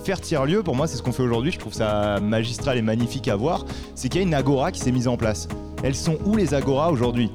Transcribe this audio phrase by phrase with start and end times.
[0.00, 1.52] faire tiers-lieu, pour moi, c'est ce qu'on fait aujourd'hui.
[1.52, 3.64] Je trouve ça magistral et magnifique à voir.
[3.94, 5.48] C'est qu'il y a une agora qui s'est mise en place.
[5.82, 7.30] Elles sont où les agoras aujourd'hui?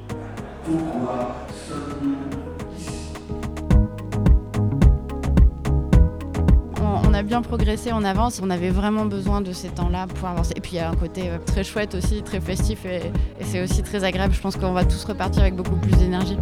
[7.07, 10.54] On a bien progressé, on avance, on avait vraiment besoin de ces temps-là pour avancer.
[10.57, 13.63] Et puis il y a un côté euh, très chouette aussi, très festif et c'est
[13.63, 14.34] aussi très agréable.
[14.34, 16.38] Je pense qu'on va tous repartir avec beaucoup plus d'énergie.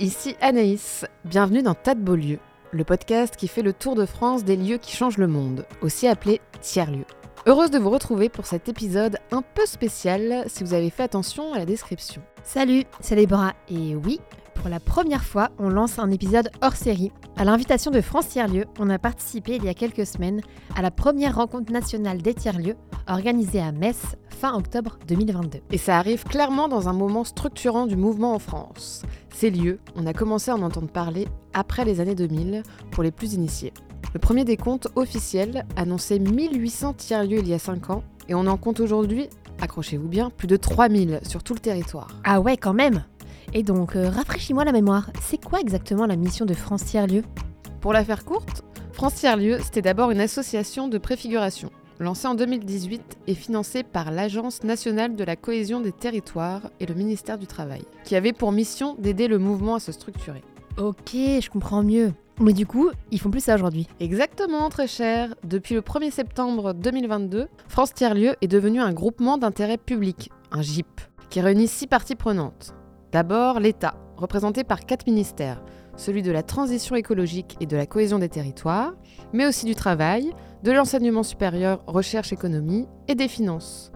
[0.00, 1.04] Ici Anaïs.
[1.24, 2.38] Bienvenue dans Tas de beaux lieux,
[2.70, 6.06] le podcast qui fait le tour de France des lieux qui changent le monde, aussi
[6.06, 7.06] appelé tiers-lieux.
[7.46, 11.52] Heureuse de vous retrouver pour cet épisode un peu spécial si vous avez fait attention
[11.52, 12.22] à la description.
[12.44, 14.20] Salut, c'est Déborah et oui,
[14.58, 17.12] pour la première fois, on lance un épisode hors série.
[17.36, 20.40] À l'invitation de France Tiers-Lieux, on a participé il y a quelques semaines
[20.76, 22.76] à la première rencontre nationale des tiers-lieux
[23.06, 25.60] organisée à Metz fin octobre 2022.
[25.70, 29.02] Et ça arrive clairement dans un moment structurant du mouvement en France.
[29.34, 33.12] Ces lieux, on a commencé à en entendre parler après les années 2000 pour les
[33.12, 33.72] plus initiés.
[34.12, 38.56] Le premier décompte officiel annonçait 1800 tiers-lieux il y a 5 ans et on en
[38.56, 39.28] compte aujourd'hui,
[39.60, 42.08] accrochez-vous bien, plus de 3000 sur tout le territoire.
[42.24, 43.04] Ah ouais, quand même
[43.54, 47.24] Et donc, euh, rafraîchis-moi la mémoire, c'est quoi exactement la mission de France Tiers-Lieux
[47.80, 53.18] Pour la faire courte, France Tiers-Lieux, c'était d'abord une association de préfiguration, lancée en 2018
[53.26, 57.82] et financée par l'Agence nationale de la cohésion des territoires et le ministère du Travail,
[58.04, 60.42] qui avait pour mission d'aider le mouvement à se structurer.
[60.76, 62.12] Ok, je comprends mieux.
[62.40, 63.88] Mais du coup, ils font plus ça aujourd'hui.
[63.98, 65.34] Exactement, très cher.
[65.42, 71.00] Depuis le 1er septembre 2022, France Tiers-Lieux est devenu un groupement d'intérêt public, un GIP,
[71.30, 72.74] qui réunit six parties prenantes.
[73.12, 75.62] D'abord, l'État, représenté par quatre ministères,
[75.96, 78.92] celui de la transition écologique et de la cohésion des territoires,
[79.32, 83.90] mais aussi du travail, de l'enseignement supérieur, recherche, économie et des finances.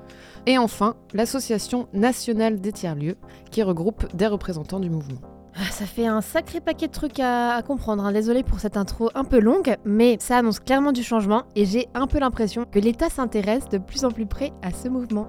[0.46, 3.16] Et enfin, l'Association nationale des tiers-lieux,
[3.50, 5.20] qui regroupe des représentants du mouvement.
[5.54, 8.04] Ah, Ça fait un sacré paquet de trucs à, comprendre.
[8.04, 8.12] hein.
[8.12, 11.88] Désolée pour cette intro un peu longue, mais ça annonce clairement du changement et j'ai
[11.94, 15.28] un peu l'impression que l'État s'intéresse de plus en plus près à ce mouvement.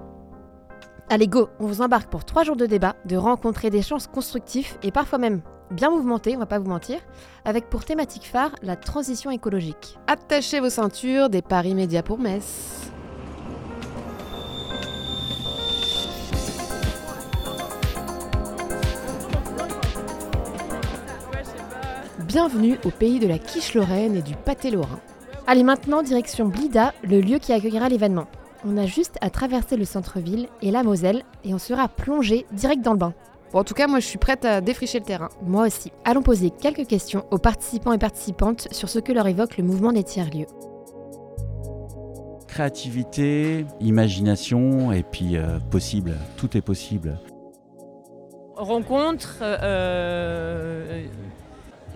[1.10, 4.78] Allez go, on vous embarque pour trois jours de débat, de rencontres et d'échanges constructifs
[4.82, 6.98] et parfois même bien mouvementés, on va pas vous mentir,
[7.44, 9.98] avec pour thématique phare la transition écologique.
[10.06, 12.90] Attachez vos ceintures, des paris médias pour Metz.
[22.20, 25.00] Bienvenue au pays de la quiche lorraine et du pâté lorrain.
[25.46, 28.26] Allez maintenant, direction Blida, le lieu qui accueillera l'événement.
[28.66, 32.82] On a juste à traverser le centre-ville et la Moselle et on sera plongé direct
[32.82, 33.12] dans le bain.
[33.52, 35.28] Bon, en tout cas, moi je suis prête à défricher le terrain.
[35.42, 35.92] Moi aussi.
[36.04, 39.92] Allons poser quelques questions aux participants et participantes sur ce que leur évoque le mouvement
[39.92, 40.46] des tiers-lieux.
[42.48, 46.14] Créativité, imagination et puis euh, possible.
[46.38, 47.18] Tout est possible.
[48.56, 51.04] rencontre, euh,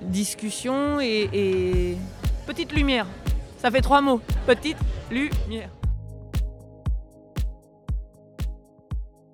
[0.03, 1.97] discussion et, et
[2.47, 3.07] petite lumière.
[3.57, 4.21] Ça fait trois mots.
[4.47, 4.77] Petite
[5.11, 5.71] lumière.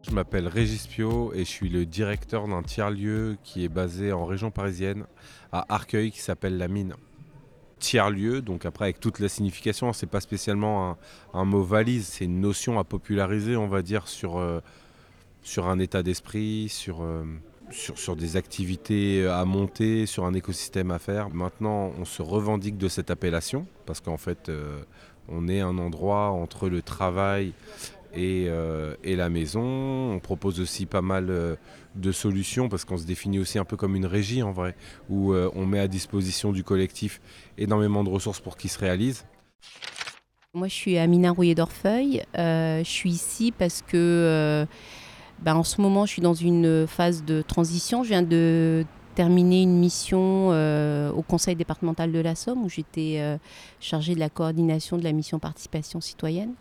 [0.07, 4.27] Je m'appelle Régis Pio et je suis le directeur d'un tiers-lieu qui est basé en
[4.27, 5.07] région parisienne
[5.51, 6.95] à Arcueil qui s'appelle La Mine.
[7.79, 10.99] Tiers-lieu, donc après avec toute la signification, c'est pas spécialement
[11.33, 14.61] un, mot valise, c'est une notion à populariser, on va dire, sur, euh,
[15.43, 17.25] sur un état d'esprit, sur, euh,
[17.71, 21.31] sur, sur des activités à monter, sur un écosystème à faire.
[21.31, 24.83] Maintenant, on se revendique de cette appellation parce qu'en fait, euh,
[25.29, 27.53] on est un endroit entre le travail
[28.15, 29.63] et, euh, et la maison.
[30.13, 31.57] On propose aussi pas mal euh,
[31.95, 34.75] de solutions parce qu'on se définit aussi un peu comme une régie en vrai,
[35.09, 37.21] où euh, on met à disposition du collectif
[37.59, 39.25] énormément de ressources pour qu'il se réalise.
[40.55, 42.23] Moi, je suis Amina Rouillet d'Orfeuille.
[42.37, 44.65] Je suis ici parce que,
[45.43, 48.05] ben, en ce moment, je suis dans une phase de transition.
[48.05, 48.87] Je viens de
[49.17, 50.51] terminer une mission
[51.11, 53.21] au conseil départemental de la Somme où j'étais
[53.81, 56.55] chargée de la coordination de la mission participation citoyenne.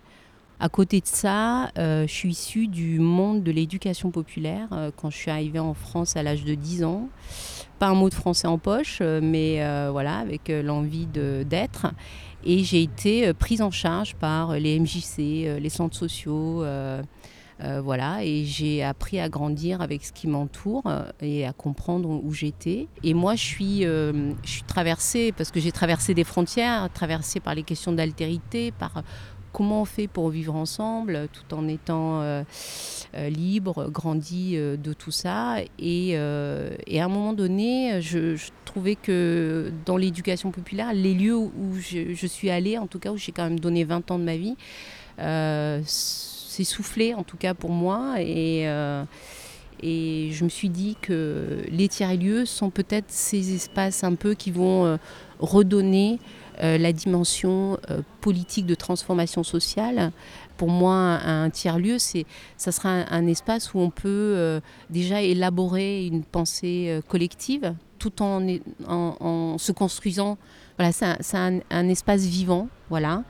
[0.64, 5.10] À côté de ça, euh, je suis issue du monde de l'éducation populaire euh, quand
[5.10, 7.10] je suis arrivée en France à l'âge de 10 ans.
[7.80, 9.58] Pas un mot de français en poche, euh, mais
[9.92, 11.88] voilà, avec l'envie d'être.
[12.46, 16.64] Et j'ai été prise en charge par les MJC, les centres sociaux.
[17.60, 20.84] voilà, et j'ai appris à grandir avec ce qui m'entoure
[21.22, 22.88] et à comprendre où j'étais.
[23.04, 27.56] Et moi, je suis, je suis traversée, parce que j'ai traversé des frontières, traversée par
[27.56, 29.04] les questions d'altérité, par
[29.54, 32.44] comment on fait pour vivre ensemble tout en étant euh,
[33.16, 35.58] euh, libre, grandi euh, de tout ça.
[35.80, 38.36] Et, à un moment donné, je,
[38.66, 43.18] trouvais que dans l'éducation populaire, les lieux où je, suis allée, en tout cas où
[43.18, 44.56] j'ai quand même donné 20 ans de ma vie,
[45.86, 48.16] c'est soufflé en tout cas pour moi.
[48.20, 48.68] Et,
[49.84, 54.50] Et je me suis dit que les tiers-lieux sont peut-être ces espaces un peu qui
[54.50, 54.98] vont
[55.40, 56.20] redonner
[56.62, 57.78] la dimension
[58.22, 60.12] politique de transformation sociale
[60.58, 64.60] pour moi, un, tiers-lieu, ça sera un, espace où on peut euh,
[64.90, 68.46] déjà élaborer une pensée euh, collective tout en,
[68.88, 70.38] en, se construisant.
[70.78, 73.24] Voilà, c'est un, espace vivant, voilà.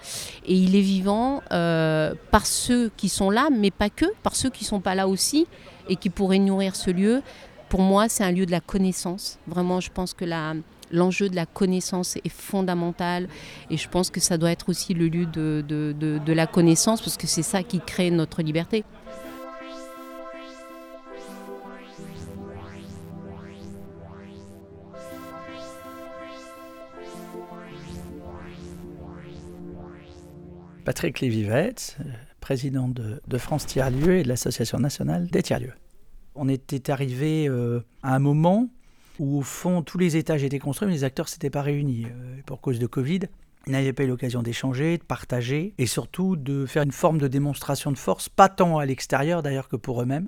[0.46, 4.50] Et il est vivant euh, par ceux qui sont là, mais pas que, par ceux
[4.50, 5.48] qui ne sont pas là aussi
[5.90, 7.22] et qui pourraient nourrir ce lieu.
[7.70, 9.38] Pour moi, c'est un lieu de la connaissance.
[9.48, 10.54] Vraiment, je pense que la,
[10.94, 13.28] l'enjeu de la connaissance est fondamental
[13.70, 17.18] et je pense que ça doit être aussi le lieu de, de, la connaissance parce
[17.18, 18.86] que c'est ça qui crée notre liberté.
[30.86, 31.98] Patrick Lévivette,
[32.42, 35.74] président de, France Tiers-Lieux et de l'Association nationale des Tiers-Lieux.
[36.36, 38.70] On était arrivé euh, à un moment
[39.20, 42.42] où au fond tous les étages étaient construits, mais les acteurs s'étaient pas réunis euh,
[42.46, 43.22] pour cause de Covid.
[43.68, 47.28] Ils n'avaient pas eu l'occasion d'échanger, de partager, et surtout de faire une forme de
[47.28, 50.28] démonstration de force, pas tant à l'extérieur d'ailleurs que pour eux-mêmes,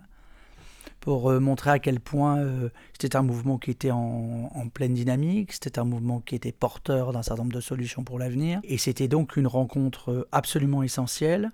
[1.02, 4.94] pour euh, montrer à quel point euh, c'était un mouvement qui était en, en pleine
[4.94, 8.78] dynamique, c'était un mouvement qui était porteur d'un certain nombre de solutions pour l'avenir, et
[8.78, 11.52] c'était donc une rencontre absolument essentielle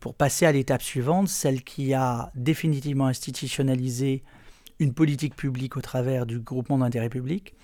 [0.00, 4.22] pour passer à l'étape suivante, celle qui a définitivement institutionnalisé
[4.78, 7.54] une politique publique au travers du groupement d'intérêt public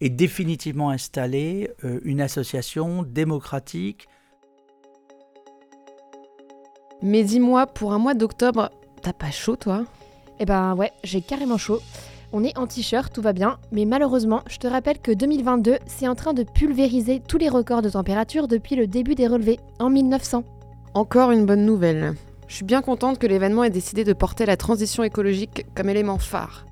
[0.00, 4.08] et définitivement installer euh, une association démocratique.
[7.02, 8.70] Mais dis-moi, pour un mois d'octobre,
[9.02, 9.84] t'as pas chaud toi?
[10.40, 11.80] Eh ben ouais, j'ai carrément chaud.
[12.32, 16.08] On est en t-shirt, tout va bien, mais malheureusement, je te rappelle que 2022, c'est
[16.08, 19.88] en train de pulvériser tous les records de température depuis le début des relevés, en
[19.88, 20.42] 1900.
[20.94, 22.14] Encore une bonne nouvelle.
[22.46, 26.18] Je suis bien contente que l'événement ait décidé de porter la transition écologique comme élément
[26.18, 26.66] phare.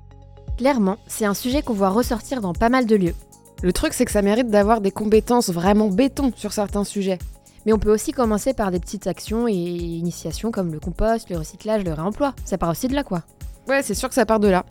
[0.57, 3.15] Clairement, c'est un sujet qu'on voit ressortir dans pas mal de lieux.
[3.63, 7.17] Le truc, c'est que ça mérite d'avoir des compétences vraiment béton sur certains sujets.
[7.65, 11.37] Mais on peut aussi commencer par des petites actions et initiations comme le compost, le
[11.37, 12.35] recyclage, le réemploi.
[12.45, 13.23] Ça part aussi de là, quoi.
[13.67, 14.65] Ouais, c'est sûr que ça part de là.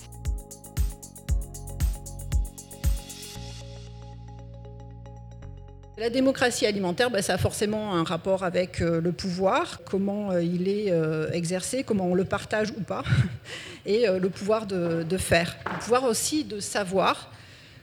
[5.98, 10.42] La démocratie alimentaire, bah, ça a forcément un rapport avec euh, le pouvoir, comment euh,
[10.42, 13.04] il est euh, exercé, comment on le partage ou pas,
[13.86, 15.54] et le pouvoir de, faire.
[15.70, 17.30] Le pouvoir aussi de savoir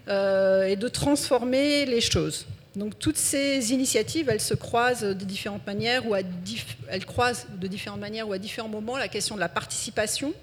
[0.08, 2.48] et de transformer les choses.
[2.76, 8.00] Donc toutes ces initiatives, elles se croisent de différentes manières ou elles croisent de différentes
[8.00, 10.34] manières ou à différents moments la question de la participation,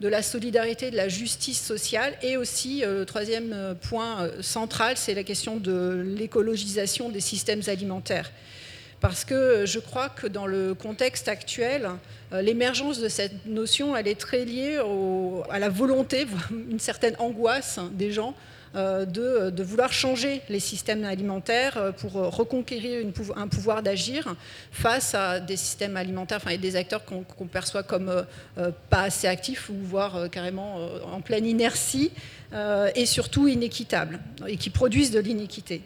[0.00, 2.14] de la solidarité, de la justice sociale.
[2.22, 7.20] Et aussi, euh, le troisième euh, point euh, central, c'est la question de l'écologisation des
[7.20, 8.30] systèmes alimentaires.
[9.00, 11.88] Parce que je crois que dans le contexte actuel,
[12.32, 14.80] l'émergence de cette notion, elle est très liée
[15.50, 18.34] à la volonté, une certaine angoisse des gens
[18.74, 23.06] euh, de, vouloir changer les systèmes alimentaires euh, pour reconquérir
[23.36, 24.34] un pouvoir d'agir
[24.70, 28.10] face à des systèmes alimentaires, enfin, et des acteurs qu'on perçoit comme
[28.58, 30.76] euh, pas assez actifs ou voire carrément
[31.12, 32.10] en pleine inertie
[32.94, 35.82] et surtout inéquitables et qui produisent de l'iniquité.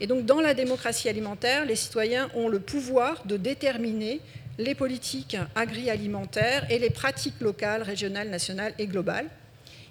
[0.00, 4.20] Et donc dans la démocratie alimentaire, les citoyens ont le pouvoir de déterminer
[4.58, 9.28] les politiques agri-alimentaires et les pratiques locales, régionales, nationales et globales.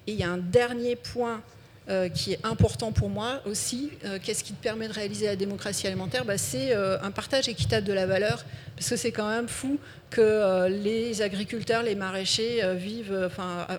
[0.07, 1.41] Et il y a un dernier point
[1.87, 3.91] euh, qui est important pour moi aussi.
[4.05, 6.25] Euh, qu'est-ce qui te permet de réaliser la démocratie alimentaire?
[6.25, 8.43] Bah, C'est euh, un partage équitable de la valeur,
[8.75, 9.77] parce que c'est quand même fou
[10.09, 13.29] que les agriculteurs, les maraîchers vivent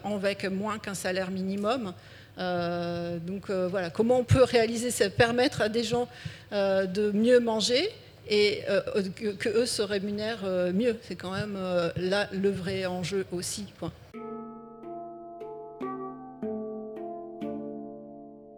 [0.04, 1.94] avec moins qu'un salaire minimum.
[2.36, 6.08] donc voilà, comment on peut réaliser ça, permettre à des gens
[6.52, 7.88] de mieux manger
[8.28, 8.62] et
[9.16, 10.96] que, que, eux se rémunèrent mieux?
[11.08, 11.56] C'est quand même
[11.96, 13.64] là le vrai enjeu aussi.
[13.78, 13.92] Quoi.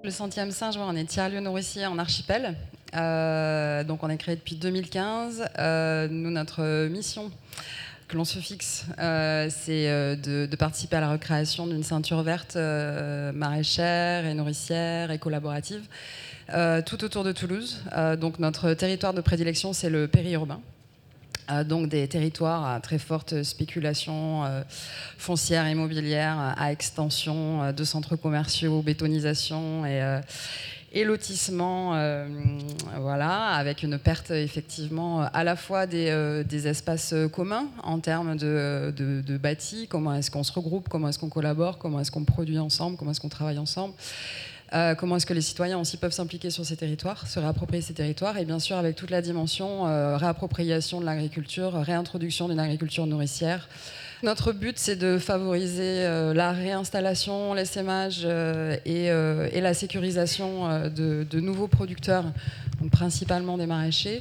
[0.04, 2.54] Le centième singe, on est tiers-lieu nourricier en archipel.
[2.94, 5.44] Euh, donc on est créé depuis 2015.
[5.58, 7.32] Euh, nous, notre mission
[8.06, 9.86] que l'on se fixe, euh, c'est
[10.16, 15.82] de, participer à la recréation d'une ceinture verte maraîchère et nourricière et collaborative
[16.86, 17.82] tout autour de Toulouse.
[18.18, 20.60] donc notre territoire de prédilection, c'est le périurbain.
[21.50, 24.62] Euh, donc des territoires à très forte spéculation euh,
[25.16, 30.20] foncière immobilière, à extension euh, de centres commerciaux, bétonisation et,
[30.92, 31.90] et lotissement,
[32.98, 38.92] voilà, avec une perte effectivement à la fois des, des espaces communs en termes de,
[38.96, 42.24] de, de bâtis, comment est-ce qu'on se regroupe, comment est-ce qu'on collabore, comment est-ce qu'on
[42.24, 43.94] produit ensemble, comment est-ce qu'on travaille ensemble.
[44.74, 47.94] Euh, comment est-ce que les citoyens aussi peuvent s'impliquer sur ces territoires, se réapproprier ces
[47.94, 53.06] territoires, et bien sûr avec toute la dimension euh, réappropriation de l'agriculture, réintroduction d'une agriculture
[53.06, 53.68] nourricière.
[54.22, 58.26] Notre but, c'est de favoriser euh, la réinstallation, l'essaimage
[58.84, 62.24] et, et, la sécurisation de, nouveaux producteurs,
[62.90, 64.20] principalement des maraîchers.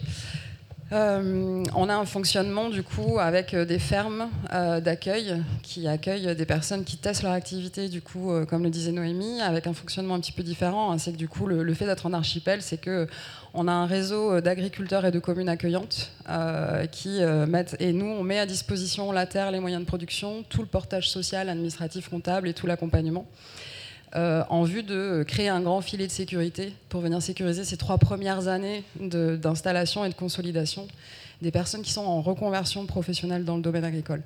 [0.94, 6.34] Euh, on a un fonctionnement du coup avec euh, des fermes euh, d'accueil qui accueillent
[6.34, 10.16] des personnes qui testent leur activité du coup, comme le disait Noémie, avec un fonctionnement
[10.16, 10.92] un petit peu différent.
[10.92, 10.98] Hein.
[10.98, 13.08] c'est que du coup le, fait d'être en archipel, c'est que
[13.54, 16.12] on a un réseau d'agriculteurs et de communes accueillantes
[16.92, 20.62] qui mettent et nous on met à disposition la terre, les moyens de production, tout
[20.62, 23.26] le portage social, administratif, comptable et tout l'accompagnement.
[24.16, 27.98] Euh, en vue de créer un grand filet de sécurité pour venir sécuriser ces trois
[27.98, 30.88] premières années d'installation et de consolidation
[31.42, 34.22] des personnes qui sont en reconversion professionnelle dans le domaine agricole.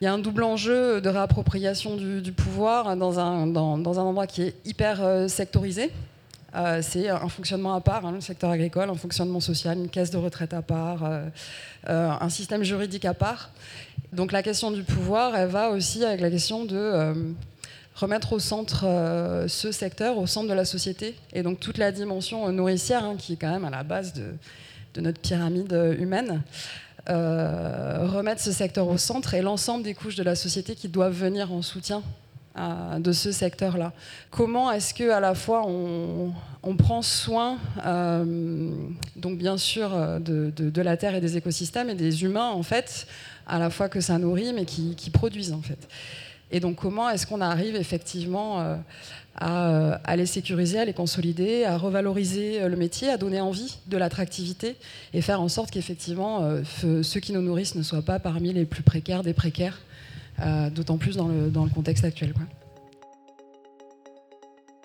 [0.00, 4.54] Il y a un double enjeu de réappropriation du, pouvoir dans un, endroit qui est
[4.64, 5.92] hyper euh, sectorisé.
[6.56, 10.10] Euh, c'est un fonctionnement à part, hein, le secteur agricole, un fonctionnement social, une caisse
[10.10, 11.08] de retraite à part,
[11.86, 13.50] un système juridique à part.
[14.12, 17.14] Donc la question du pouvoir, elle va aussi avec la question de
[18.00, 21.92] remettre au centre euh, ce secteur, au centre de la société, et donc toute la
[21.92, 25.94] dimension euh, nourricière hein, qui est quand même à la base de, notre pyramide euh,
[25.96, 26.42] humaine.
[27.06, 31.52] remettre ce secteur au centre et l'ensemble des couches de la société qui doivent venir
[31.52, 32.02] en soutien
[32.98, 33.92] de ce secteur-là.
[34.30, 36.32] Comment est-ce que à la fois on,
[36.76, 37.58] prend soin,
[39.16, 39.90] donc bien sûr
[40.20, 43.06] de, la terre et des écosystèmes et des humains en fait,
[43.46, 45.88] à la fois que ça nourrit mais qui, qui produisent en fait.
[46.50, 48.76] Et donc comment est-ce qu'on arrive effectivement euh,
[49.42, 53.78] euh, à, les sécuriser, à les consolider, à revaloriser euh, le métier, à donner envie
[53.86, 54.76] de l'attractivité
[55.14, 56.44] et faire en sorte qu'effectivement
[57.02, 59.80] ceux qui nous nourrissent ne soient pas parmi les plus précaires des précaires,
[60.72, 62.34] d'autant plus dans le, contexte actuel.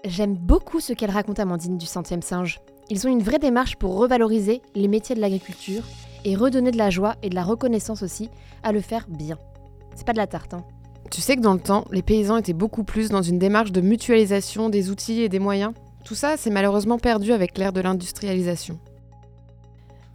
[0.06, 2.60] J'aime beaucoup ce qu'elle raconte Amandine du centième singe.
[2.90, 5.84] Ils ont une vraie démarche pour revaloriser les métiers de l'agriculture
[6.24, 8.30] et redonner de la joie et de la reconnaissance aussi
[8.62, 9.38] à le faire bien.
[9.96, 10.64] C'est pas de la tarte, hein.
[11.12, 13.82] Tu sais que dans le temps, les paysans étaient beaucoup plus dans une démarche de
[13.82, 15.74] mutualisation des outils et des moyens.
[16.04, 18.80] Tout ça, c'est malheureusement perdu avec l'ère de l'industrialisation.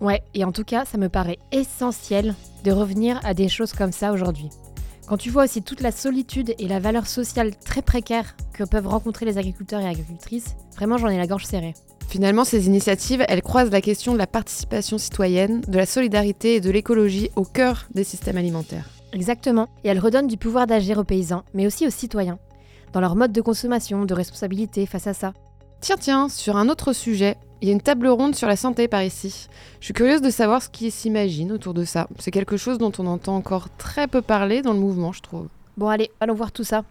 [0.00, 3.92] Ouais, et en tout cas, ça me paraît essentiel de revenir à des choses comme
[3.92, 4.48] ça aujourd'hui.
[5.06, 8.86] Quand tu vois aussi toute la solitude et la valeur sociale très précaire que peuvent
[8.86, 11.74] rencontrer les agriculteurs et agricultrices, vraiment j'en ai la gorge serrée.
[12.08, 16.60] Finalement, ces initiatives, elles croisent la question de la participation citoyenne, de la solidarité et
[16.60, 18.88] de l'écologie au cœur des systèmes alimentaires.
[19.12, 22.38] Exactement, et elle redonne du pouvoir d'agir aux paysans, mais aussi aux citoyens,
[22.92, 25.32] dans leur mode de consommation, de responsabilité face à ça.
[25.80, 28.86] Tiens, tiens, sur un autre sujet, il y a une table ronde sur la santé
[28.86, 29.48] par ici.
[29.80, 32.06] Je suis curieuse de savoir ce qui s'imagine autour de ça.
[32.18, 35.48] C'est quelque chose dont on entend encore très peu parler dans le mouvement, je trouve.
[35.76, 36.84] Bon, allez, allons voir tout ça.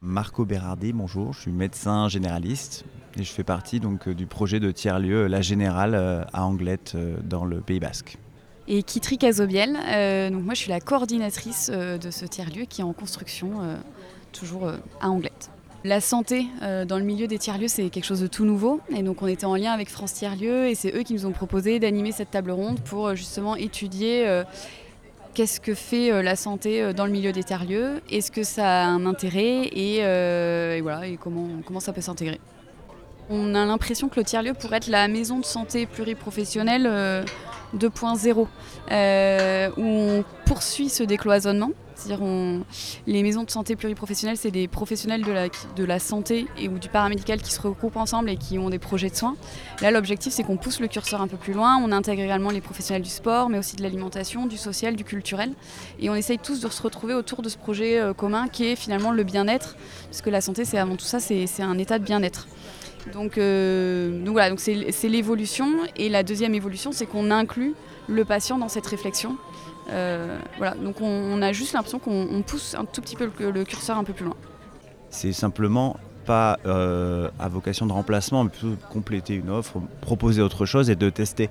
[0.00, 2.84] Marco Berardi, bonjour, je suis médecin généraliste
[3.18, 7.16] et je fais partie donc du projet de tiers-lieu La Générale euh, à Anglette euh,
[7.24, 8.16] dans le Pays Basque
[8.68, 9.78] et Kitri Casobiel.
[9.88, 13.62] Euh, donc moi, je suis la coordinatrice euh, de ce tiers-lieu qui est en construction,
[13.62, 13.76] euh,
[14.32, 14.70] toujours
[15.00, 15.50] à Anglette.
[15.84, 18.80] La santé dans le milieu des tiers-lieux, c'est quelque chose de tout nouveau.
[18.94, 21.30] Et donc, on était en lien avec France Tiers-Lieux et c'est eux qui nous ont
[21.30, 24.42] proposé d'animer cette table ronde pour justement étudier
[25.34, 29.06] qu'est-ce que fait la santé dans le milieu des tiers-lieux, est-ce que ça a un
[29.06, 30.02] intérêt et,
[30.82, 32.40] voilà, et comment, comment ça peut s'intégrer.
[33.30, 37.24] On a l'impression que le tiers-lieu pourrait être la maison de santé pluriprofessionnelle
[37.76, 38.46] 2.0,
[38.90, 41.70] euh, où on poursuit ce décloisonnement.
[41.98, 42.24] C'est-à-dire
[43.08, 47.42] les maisons de santé pluriprofessionnelles, c'est des professionnels de la, santé et ou du paramédical
[47.42, 49.34] qui se regroupent ensemble et qui ont des projets de soins.
[49.82, 51.76] Là, l'objectif, c'est qu'on pousse le curseur un peu plus loin.
[51.84, 55.50] On intègre également les professionnels du sport, mais aussi de l'alimentation, du social, du culturel.
[55.98, 58.76] Et on essaye tous de se retrouver autour de ce projet euh, commun qui est
[58.76, 62.04] finalement le bien-être, parce que la santé, c'est avant tout ça, c'est un état de
[62.04, 62.46] bien-être.
[63.12, 65.68] Donc, euh, donc voilà, donc c'est l'évolution.
[65.96, 67.74] Et la deuxième évolution, c'est qu'on inclut
[68.08, 69.36] le patient dans cette réflexion.
[69.90, 73.96] Euh, voilà, donc on, a juste l'impression qu'on pousse un tout petit peu le, curseur
[73.96, 74.36] un peu plus loin.
[75.10, 80.42] C'est simplement pas euh, à vocation de remplacement, mais plutôt de compléter une offre, proposer
[80.42, 81.48] autre chose et de tester.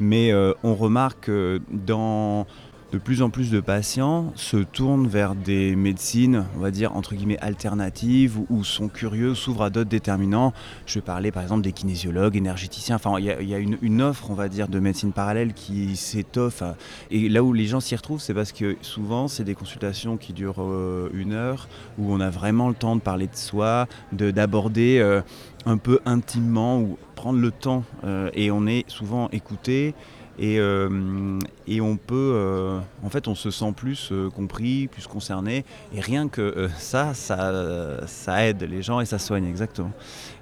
[0.00, 0.32] Mais
[0.64, 1.30] on remarque
[1.70, 2.46] dans
[2.92, 7.14] de plus en plus de patients se tournent vers des médecines, on va dire, entre
[7.14, 10.54] guillemets, alternatives ou, sont curieux, s'ouvrent à d'autres déterminants.
[10.86, 12.96] Je vais parler par exemple des kinésiologues, énergéticiens.
[12.96, 16.62] Enfin, il y a, une, offre, on va dire, de médecine parallèle qui s'étoffe.
[17.10, 20.32] Et là où les gens s'y retrouvent, c'est parce que souvent, c'est des consultations qui
[20.32, 21.68] durent euh, une heure,
[21.98, 25.20] où on a vraiment le temps de parler de soi, d'aborder euh,
[25.66, 27.84] un peu intimement ou prendre le temps.
[28.04, 29.94] Euh, et on est souvent écouté
[30.38, 35.06] Et, euh, et on peut, euh, en fait, on se sent plus euh, compris, plus
[35.06, 35.64] concerné.
[35.92, 39.90] Et rien que ça, ça, ça aide les gens et ça soigne exactement.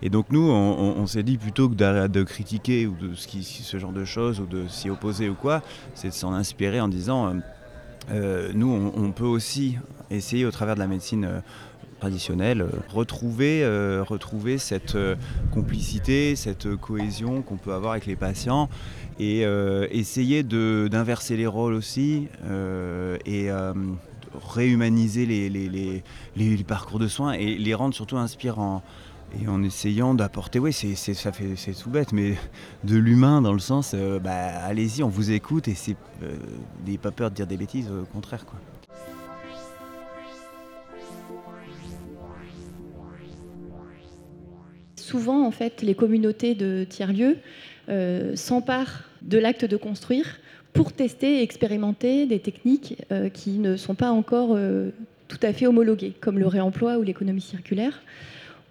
[0.03, 1.75] Et donc nous, on, s'est dit plutôt que
[2.07, 5.63] de, critiquer ou de ce, genre de choses ou de s'y opposer ou quoi,
[5.95, 7.35] c'est de s'en inspirer en disant,
[8.55, 9.79] nous, on, peut aussi
[10.11, 11.43] essayer au travers de la médecine
[12.01, 15.17] traditionnelle, retrouver, euh, retrouver cette euh,
[15.53, 18.69] complicité, cette cohésion qu'on peut avoir avec les patients
[19.19, 22.29] et euh, essayer d'inverser les rôles aussi
[23.25, 23.49] et
[24.55, 28.83] réhumaniser les, parcours de soins et les rendre surtout inspirants
[29.43, 32.37] et en essayant d'apporter, oui, c'est, ça fait, c'est tout bête, mais
[32.85, 34.33] de l'humain dans le sens, bah,
[34.65, 35.97] allez-y, on vous écoute et c'est,
[36.85, 38.59] n'ayez pas peur de dire des bêtises, au contraire, quoi.
[45.17, 47.39] Souvent, en fait, les communautés de tiers-lieux
[47.89, 50.39] euh, s'emparent de l'acte de construire
[50.75, 54.91] pour tester et expérimenter des techniques euh, qui ne sont pas encore euh,
[55.29, 58.03] tout à fait homologuées, comme le réemploi ou l'économie circulaire.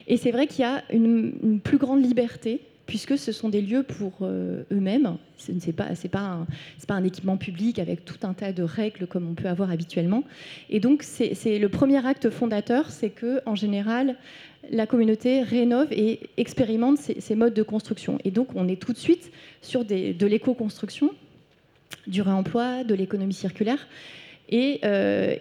[0.07, 3.81] Et c'est vrai qu'il y a une, plus grande liberté puisque ce sont des lieux
[3.81, 5.17] pour eux-mêmes.
[5.37, 9.33] Ce n'est pas, pas un équipement public avec tout un tas de règles comme on
[9.33, 10.23] peut avoir habituellement.
[10.69, 14.15] Et donc, c'est le premier acte fondateur, c'est que en général,
[14.71, 18.17] la communauté rénove et expérimente ces, ces, modes de construction.
[18.23, 19.31] Et donc, on est tout de suite
[19.61, 21.11] sur de l'éco-construction,
[22.07, 23.87] du réemploi, de l'économie circulaire.
[24.49, 25.35] Et, euh,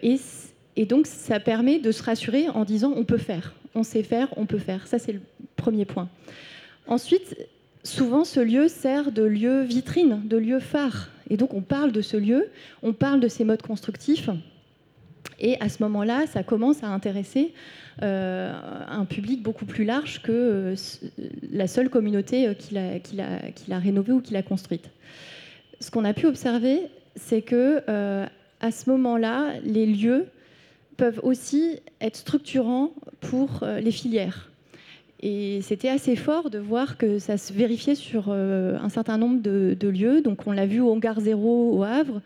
[0.76, 4.28] et, donc, ça permet de se rassurer en disant on peut faire, on sait faire,
[4.36, 4.86] on peut faire.
[4.86, 5.20] Ça, c'est le
[5.56, 6.08] premier point.
[6.86, 7.36] Ensuite,
[7.82, 11.10] souvent, ce lieu sert de lieu vitrine, de lieu phare.
[11.30, 12.48] Et donc, on parle de ce lieu,
[12.82, 14.28] on parle de ses modes constructifs.
[15.44, 17.52] Et à ce moment-là, ça commence à intéresser
[18.02, 18.50] euh,
[18.88, 20.74] un public beaucoup plus large que euh,
[21.52, 22.98] la seule communauté euh, qui l'a
[23.50, 24.88] qu rénovée ou qui l'a construite.
[25.80, 26.80] Ce qu'on a pu observer,
[27.14, 28.26] c'est que euh,
[28.60, 30.24] à ce moment-là, les lieux
[30.96, 34.50] peuvent aussi être structurants pour les filières.
[35.20, 39.76] Et c'était assez fort de voir que ça se vérifiait sur un certain nombre de,
[39.78, 40.22] de lieux.
[40.22, 42.22] Donc on l'a vu au Hangar Zéro au Havre,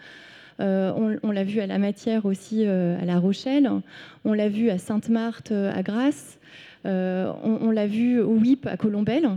[0.61, 3.71] on, on l'a vu à la Matière aussi euh, à La Rochelle,
[4.25, 6.39] on l'a vu à Sainte-Marthe à Grasse,
[6.87, 9.29] euh, on, l'a vu au WIP à Colombelle.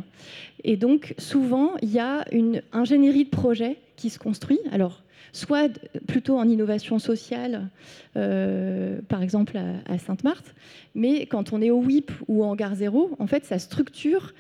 [0.64, 4.60] Et donc souvent, il y a une ingénierie de projet qui se construit.
[4.72, 5.02] Alors,
[5.34, 5.72] soit
[6.08, 7.70] plutôt en innovation sociale,
[8.16, 10.54] euh, par exemple à, à Sainte-Marthe,
[10.94, 14.34] mais quand on est au WIP ou en Gare Zéro, en fait, ça structure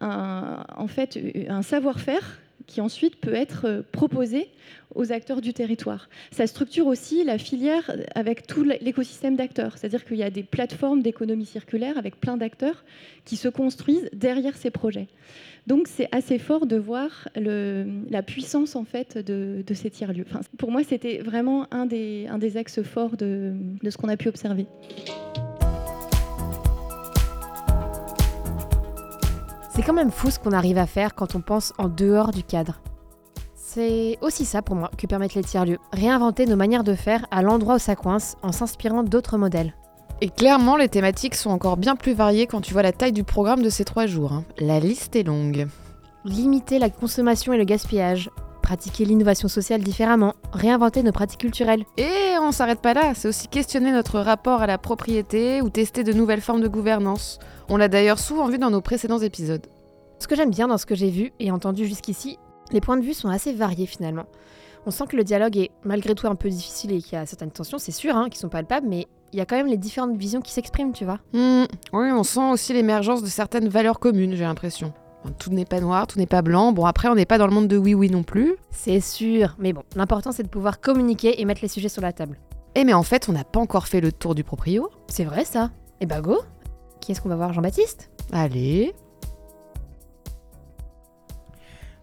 [0.00, 4.48] un, en fait, un savoir-faire qui ensuite peut être proposé
[4.94, 6.08] aux acteurs du territoire.
[6.30, 11.02] Ça structure aussi la filière avec tout l'écosystème d'acteurs, c'est-à-dire qu'il y a des plateformes
[11.02, 12.84] d'économie circulaire avec plein d'acteurs
[13.24, 15.08] qui se construisent derrière ces projets.
[15.66, 20.26] Donc c'est assez fort de voir la puissance en fait de, ces tiers-lieux.
[20.56, 23.54] Pour moi, c'était vraiment un des, axes forts de
[23.88, 24.66] ce qu'on a pu observer.
[29.78, 32.42] C'est quand même fou ce qu'on arrive à faire quand on pense en dehors du
[32.42, 32.80] cadre.
[33.54, 37.42] C'est aussi ça pour moi que permettent les tiers-lieux, réinventer nos manières de faire à
[37.42, 39.74] l'endroit où ça coince en s'inspirant d'autres modèles.
[40.20, 43.22] Et clairement, les thématiques sont encore bien plus variées quand tu vois la taille du
[43.22, 44.32] programme de ces trois jours.
[44.32, 44.44] Hein.
[44.58, 45.68] La liste est longue.
[46.24, 48.30] Limiter la consommation et le gaspillage,
[48.68, 51.86] pratiquer l'innovation sociale différemment, réinventer nos pratiques culturelles.
[51.96, 56.04] Et on s'arrête pas là, c'est aussi questionner notre rapport à la propriété ou tester
[56.04, 57.38] de nouvelles formes de gouvernance.
[57.70, 59.66] On l'a d'ailleurs souvent vu dans nos précédents épisodes.
[60.18, 62.36] Ce que j'aime bien dans ce que j'ai vu et entendu jusqu'ici,
[62.70, 64.26] les points de vue sont assez variés finalement.
[64.84, 67.24] On sent que le dialogue est malgré tout un peu difficile et qu'il y a
[67.24, 69.78] certaines tensions, c'est sûr, hein, qui sont palpables, mais il y a quand même les
[69.78, 71.20] différentes visions qui s'expriment, tu vois.
[71.32, 74.92] Mmh, oui, on sent aussi l'émergence de certaines valeurs communes, j'ai l'impression.
[75.38, 76.72] Tout n'est pas noir, tout n'est pas blanc.
[76.72, 78.56] Bon, après, on n'est pas dans le monde de oui-oui non plus.
[78.70, 82.12] C'est sûr, mais bon, l'important c'est de pouvoir communiquer et mettre les sujets sur la
[82.12, 82.38] table.
[82.74, 84.90] Eh, mais en fait, on n'a pas encore fait le tour du proprio.
[85.08, 85.70] C'est vrai ça.
[86.00, 86.40] Et bah go
[87.00, 87.52] Qui est-ce qu'on va voir?
[87.52, 88.10] Jean-Baptiste?
[88.32, 88.94] Allez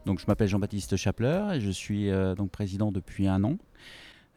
[0.06, 3.58] donc, je m'appelle Jean-Baptiste Chapler et je suis euh, donc président depuis un an.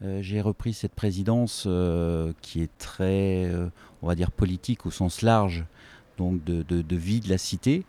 [0.05, 3.69] Euh, j'ai repris cette présidence euh, qui est très, euh,
[4.01, 5.65] on va dire, politique au sens large,
[6.19, 7.85] donc de, de, de vie de la cité,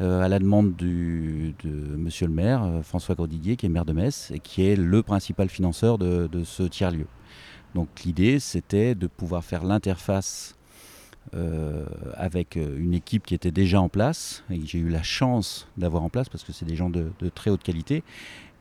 [0.00, 4.30] à la demande du, de monsieur le maire, François Grodidier, qui est maire de Metz
[4.32, 7.06] et qui est le principal financeur de, de ce tiers-lieu.
[7.74, 10.56] Donc l'idée, c'était de pouvoir faire l'interface
[11.34, 15.68] euh, avec une équipe qui était déjà en place et que j'ai eu la chance
[15.78, 18.02] d'avoir en place parce que c'est des gens de, de, très haute qualité,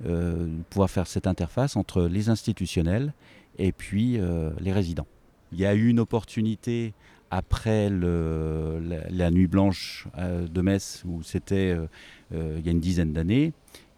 [0.05, 3.13] euh, pouvoir faire cette interface entre les institutionnels
[3.57, 5.07] et puis euh, les résidents.
[5.51, 6.93] Il y a eu une opportunité
[7.31, 11.75] après la, nuit blanche de Metz où c'était
[12.31, 13.53] il y a une dizaine d'années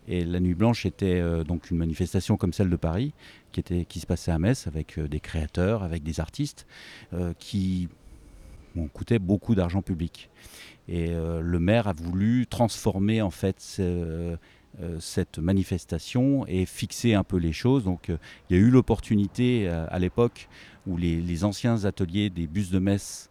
[0.08, 3.14] Et la Nuit Blanche était donc une manifestation comme celle de Paris,
[3.52, 6.68] qui, était, qui se passait à Metz avec des créateurs, avec des artistes,
[7.40, 7.90] qui
[8.94, 10.30] coûtait beaucoup d'argent public.
[10.88, 14.36] Et le maire a voulu transformer en fait euh,
[15.00, 17.84] cette manifestation et fixer un peu les choses.
[17.84, 18.18] Donc euh,
[18.50, 20.50] il y a eu l'opportunité euh, à l'époque
[20.88, 23.30] où les, anciens ateliers des bus de Metz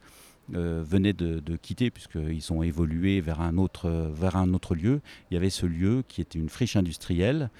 [0.48, 5.00] venaient de, quitter puisqu'ils ont évolué vers un, autre, vers un autre lieu.
[5.30, 7.50] Il y avait ce lieu qui était une friche industrielle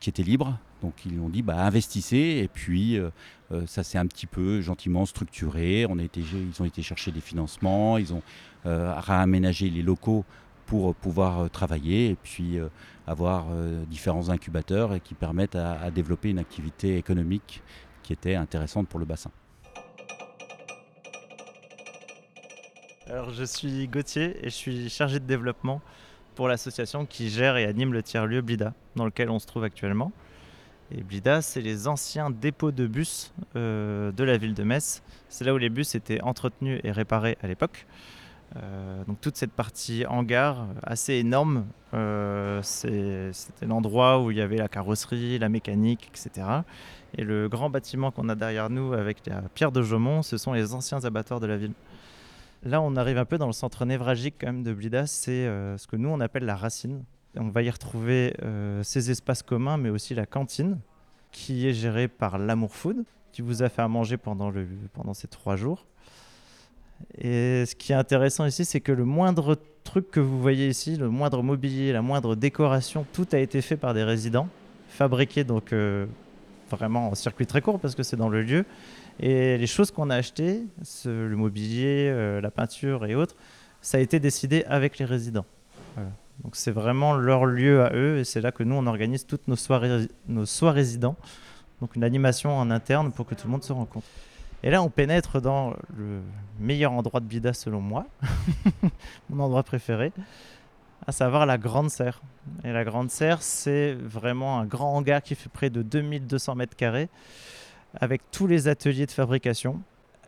[0.00, 0.58] qui était libre.
[0.82, 2.98] Donc ils ont dit bah, investissez et puis
[3.66, 5.86] ça s'est un petit peu gentiment structuré.
[5.88, 8.22] On a été, ils ont été chercher des financements, ils ont
[8.64, 10.24] réaménagé les locaux
[10.72, 12.68] pour pouvoir euh, travailler et puis euh,
[13.06, 17.62] avoir euh, différents incubateurs et qui permettent à, développer une activité économique
[18.02, 19.30] qui était intéressante pour le bassin.
[23.06, 25.82] Alors, je suis Gauthier et je suis chargé de développement
[26.34, 30.10] pour l'association qui gère et anime le tiers-lieu Blida, dans lequel on se trouve actuellement.
[30.90, 35.02] Blida, c'est les anciens dépôts de bus de la ville de Metz.
[35.28, 37.86] C'est là où les bus étaient entretenus et réparés à l'époque.
[38.56, 44.56] Euh, donc toute cette partie hangar assez énorme, euh, c'était l'endroit où il y avait
[44.56, 46.46] la carrosserie, la mécanique, etc.
[47.16, 50.52] Et le grand bâtiment qu'on a derrière nous avec la pierre de Jaumont, ce sont
[50.52, 51.72] les anciens abattoirs de la ville.
[52.64, 55.76] Là, on arrive un peu dans le centre névralgique quand même de Blida, c'est euh,
[55.78, 57.04] ce que nous on appelle la racine.
[57.36, 58.36] On va y retrouver
[58.82, 60.78] ces espaces communs, mais aussi la cantine,
[61.30, 64.52] qui est gérée par l'Amour Food, qui vous a fait à manger pendant
[65.14, 65.86] ces trois jours.
[67.18, 70.96] Et ce qui est intéressant ici, c'est que le moindre truc que vous voyez ici,
[70.96, 74.48] le moindre mobilier, la moindre décoration, tout a été fait par des résidents,
[74.88, 76.06] fabriqué donc euh,
[76.70, 78.64] vraiment en circuit très court parce que c'est dans le lieu.
[79.20, 80.62] Et les choses qu'on a achetées,
[81.04, 83.36] le mobilier, euh, la peinture et autres,
[83.80, 85.46] ça a été décidé avec les résidents.
[86.42, 89.46] Donc c'est vraiment leur lieu à eux et c'est là que nous on organise toutes
[89.48, 91.16] nos soirées, nos soirées résidents.
[91.80, 94.06] Donc une animation en interne pour que tout le monde se rencontre.
[94.62, 96.20] Et là, on pénètre dans le
[96.60, 98.06] meilleur endroit de Bida selon moi,
[99.30, 100.12] mon endroit préféré,
[101.06, 102.22] à savoir la Grande Serre.
[102.62, 106.76] Et la Grande Serre, c'est vraiment un grand hangar qui fait près de 2200 mètres
[106.76, 107.08] carrés,
[108.00, 109.80] avec tous les ateliers de fabrication.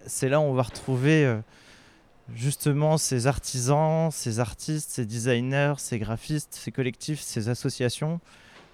[0.07, 1.39] C'est là où on va retrouver euh,
[2.35, 8.21] justement ces artisans, ces artistes, ces designers, ces graphistes, ces collectifs, ces associations.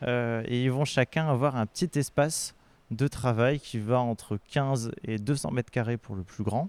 [0.03, 2.55] Euh, et ils vont chacun avoir un petit espace
[2.91, 6.69] de travail qui va entre 15 et 200 mètres carrés pour le plus grand.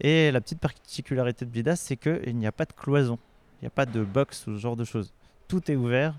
[0.00, 3.18] Et la petite particularité de Bidas, c'est qu'il n'y a pas de cloison,
[3.60, 5.12] il n'y a pas de box ou ce genre de choses.
[5.48, 6.14] Tout est ouvert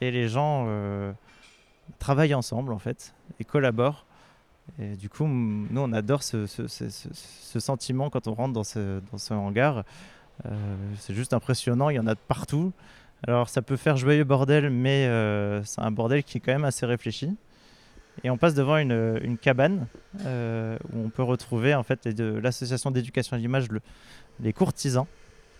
[0.00, 1.12] et les gens euh,
[1.98, 4.06] travaillent ensemble en fait et collaborent.
[4.78, 6.46] Et du coup, nous, on adore ce,
[7.58, 9.84] sentiment quand on rentre dans ce, dans ce hangar.
[10.46, 12.72] Euh, c'est juste impressionnant, il y en a de partout.
[13.26, 16.64] Alors ça peut faire joyeux bordel, mais euh, c'est un bordel qui est quand même
[16.64, 17.36] assez réfléchi.
[18.24, 19.86] Et on passe devant une, cabane
[20.24, 23.66] euh, où on peut retrouver en fait l'association d'éducation à l'image,
[24.40, 25.06] les courtisans,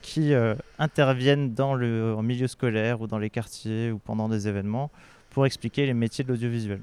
[0.03, 4.91] qui euh, interviennent dans le milieu scolaire ou dans les quartiers ou pendant des événements
[5.31, 6.81] pour expliquer les métiers de l'audiovisuel.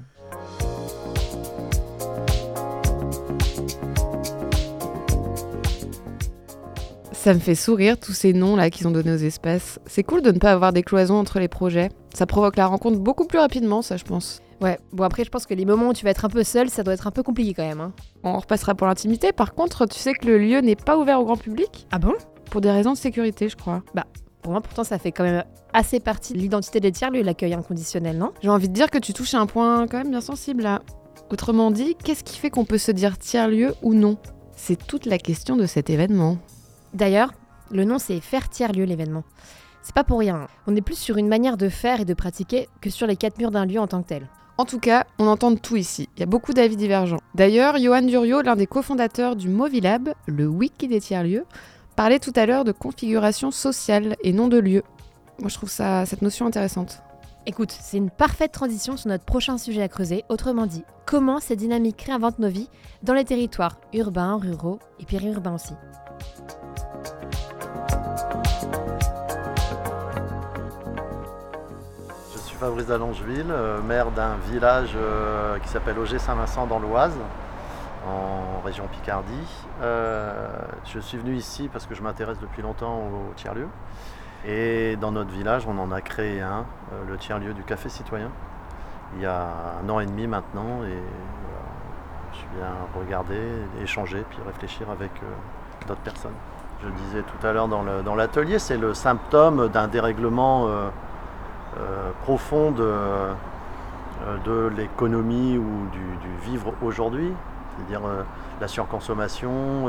[7.12, 9.78] Ça me fait sourire tous ces noms là qu'ils ont donnés aux espaces.
[9.84, 11.90] C'est cool de ne pas avoir des cloisons entre les projets.
[12.14, 14.40] Ça provoque la rencontre beaucoup plus rapidement, ça je pense.
[14.60, 16.68] Ouais, bon après je pense que les moments où tu vas être un peu seul,
[16.68, 17.80] ça doit être un peu compliqué quand même.
[17.80, 17.92] Hein.
[18.22, 19.32] On repassera pour l'intimité.
[19.32, 21.86] Par contre, tu sais que le lieu n'est pas ouvert au grand public?
[21.90, 22.12] Ah bon?
[22.50, 23.82] Pour des raisons de sécurité, je crois.
[23.94, 24.04] Bah,
[24.42, 28.18] pour moi pourtant ça fait quand même assez partie de l'identité des tiers-lieux, l'accueil inconditionnel,
[28.18, 28.32] non?
[28.42, 30.82] J'ai envie de dire que tu touches à un point quand même bien sensible là.
[31.30, 34.18] Autrement dit, qu'est-ce qui fait qu'on peut se dire tiers-lieu ou non?
[34.56, 36.36] C'est toute la question de cet événement.
[36.92, 37.32] D'ailleurs,
[37.70, 39.22] le nom c'est faire tiers-lieu l'événement.
[39.82, 40.48] C'est pas pour rien.
[40.66, 43.38] On est plus sur une manière de faire et de pratiquer que sur les quatre
[43.38, 44.28] murs d'un lieu en tant que tel.
[44.60, 46.10] En tout cas, on entend tout ici.
[46.14, 47.16] Il y a beaucoup d'avis divergents.
[47.34, 51.46] D'ailleurs, Johan Durio, l'un des cofondateurs du Movilab, le wiki des tiers-lieux,
[51.96, 54.82] parlait tout à l'heure de configuration sociale et non de lieu.
[55.38, 57.00] Moi, je trouve ça, cette notion intéressante.
[57.46, 61.56] Écoute, c'est une parfaite transition sur notre prochain sujet à creuser, autrement dit, comment ces
[61.56, 62.68] dynamiques réinventent nos vies
[63.02, 65.72] dans les territoires urbains, ruraux et périurbains aussi.
[72.60, 77.16] Fabrice d'Allongeville, euh, maire d'un village euh, qui s'appelle Auger-Saint-Vincent dans l'Oise,
[78.06, 79.32] en région Picardie.
[79.80, 80.46] Euh,
[80.84, 83.66] je suis venu ici parce que je m'intéresse depuis longtemps au tiers-lieu.
[84.46, 86.66] Et dans notre village, on en a créé un,
[87.08, 88.28] le tiers-lieu du Café Citoyen,
[89.16, 89.46] il y a
[89.82, 90.84] un an et demi maintenant.
[90.84, 91.02] Et
[92.32, 93.40] je suis bien regarder,
[93.82, 95.12] échanger, puis réfléchir avec
[95.88, 96.36] d'autres personnes.
[96.82, 100.68] Je disais tout à l'heure dans l'atelier, c'est le symptôme d'un dérèglement
[102.22, 102.82] profonde
[104.44, 107.32] de l'économie ou du, vivre aujourd'hui,
[107.76, 108.02] c'est-à-dire
[108.60, 109.88] la surconsommation,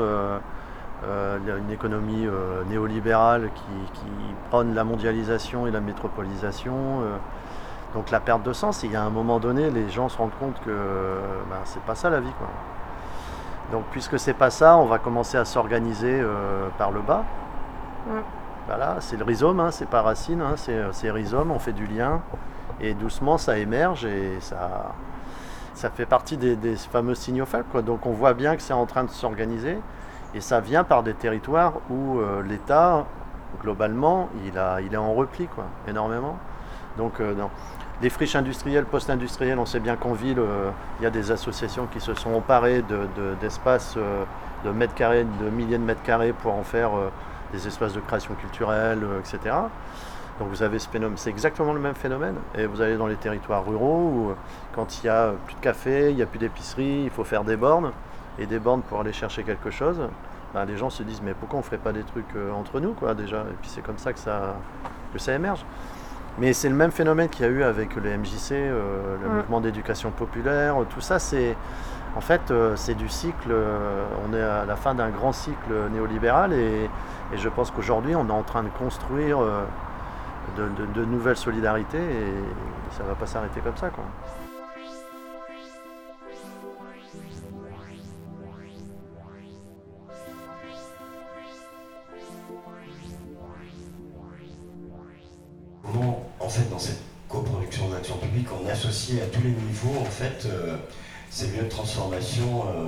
[1.04, 4.04] euh, une économie euh, néolibérale qui,
[4.50, 6.74] prône la mondialisation et la métropolisation.
[6.74, 7.16] Euh.
[7.94, 10.36] donc la perte de sens, il y a un moment donné, les gens se rendent
[10.38, 10.70] compte que
[11.50, 12.32] ben, c'est pas ça la vie.
[13.72, 16.22] Donc puisque c'est pas ça, on va commencer à s'organiser
[16.78, 17.24] par le bas.
[18.66, 22.20] Voilà, c'est le rhizome, hein, c'est pas racine, hein, c'est rhizome, on fait du lien
[22.80, 24.94] et doucement ça émerge et ça,
[25.74, 27.82] ça fait partie des, fameux signaux faibles.
[27.84, 29.78] Donc on voit bien que c'est en train de s'organiser.
[30.34, 33.04] Et ça vient par des territoires où euh, l'État,
[33.60, 36.38] globalement, il, a, il est en repli, quoi, énormément.
[36.96, 37.34] Donc, euh,
[38.00, 41.86] les friches industrielles, post-industrielles, on sait bien qu'en ville, euh, il y a des associations
[41.86, 42.82] qui se sont emparées
[43.40, 46.92] d'espaces de, de, mètres carrés, de milliers de mètres carrés pour en faire
[47.52, 49.54] des espaces de création culturelle, etc.
[50.38, 52.36] Donc vous avez ce phénomène, c'est exactement le même phénomène.
[52.56, 54.32] Et vous allez dans les territoires ruraux où
[54.74, 57.44] quand il n'y a plus de café, il n'y a plus d'épicerie, il faut faire
[57.44, 57.92] des bornes
[58.38, 60.00] et des bornes pour aller chercher quelque chose,
[60.54, 62.80] ben, les gens se disent mais pourquoi on ne ferait pas des trucs euh, entre
[62.80, 63.40] nous quoi déjà?
[63.40, 64.56] Et puis c'est comme ça que ça,
[65.12, 65.64] que ça émerge.
[66.38, 69.60] Mais c'est le même phénomène qu'il y a eu avec le MJC, euh, le mouvement
[69.60, 71.56] d'éducation populaire, tout ça c'est
[72.16, 73.54] en fait euh, c'est du cycle,
[74.26, 76.90] on est à la fin d'un grand cycle néolibéral et,
[77.34, 79.38] je pense qu'aujourd'hui on est en train de construire
[80.58, 82.34] de, de, nouvelles solidarités et
[82.90, 83.88] ça ne va pas s'arrêter comme ça.
[83.88, 84.04] Quoi.
[96.42, 100.46] en fait, dans cette coproduction d'action publique, on associe à tous les niveaux, en fait,
[100.46, 100.76] euh,
[101.32, 102.86] ces lieux de transformation euh,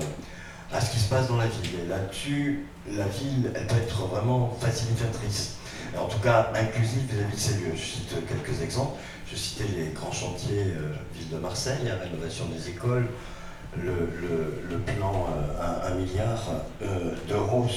[0.71, 1.71] à ce qui se passe dans la ville.
[1.83, 5.55] Et là-dessus, la ville, elle peut être vraiment facilitatrice.
[5.97, 7.73] en tout cas, inclusive vis-à-vis de ces lieux.
[7.75, 8.99] Je cite quelques exemples.
[9.31, 13.07] Je citais les grands chantiers euh, Ville de Marseille, la rénovation des écoles,
[13.75, 15.27] le, plan
[15.89, 16.43] 1 milliard
[17.27, 17.67] d'euros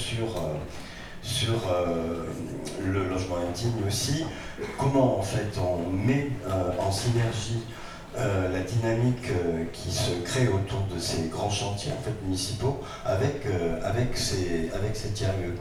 [1.23, 2.25] sur euh,
[2.85, 4.25] le logement intime aussi,
[4.79, 7.63] comment en fait on met euh, en synergie
[8.19, 9.31] euh, la dynamique
[9.73, 13.47] qui se crée autour de ces grands chantiers en fait, municipaux avec,
[13.85, 15.57] avec, ces, avec tiers-lieux.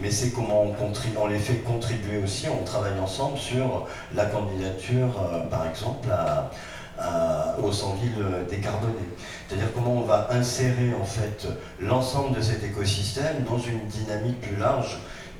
[0.00, 0.74] Mais c'est comment on,
[1.20, 5.08] on, les fait contribuer aussi, on travaille ensemble sur la candidature,
[5.50, 6.50] par exemple, à,
[7.62, 8.94] aux 100 villes décarbonées.
[9.48, 11.46] C'est-à-dire comment on va insérer en fait
[11.80, 14.98] l'ensemble de cet écosystème dans une dynamique plus large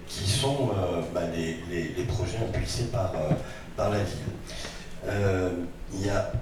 [0.09, 1.59] qui sont euh, bah, les,
[1.97, 3.35] les, projets impulsés par, euh,
[3.77, 4.33] par la ville.
[5.07, 5.51] Euh,
[5.93, 6.33] il y a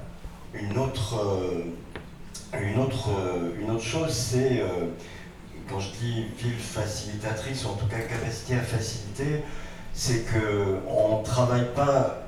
[0.60, 1.14] une autre,
[2.52, 3.10] une autre,
[3.60, 4.62] une autre chose, c'est
[5.68, 9.42] quand je dis ville facilitatrice, ou en tout cas capacité à faciliter,
[9.92, 12.26] c'est qu'on ne travaille pas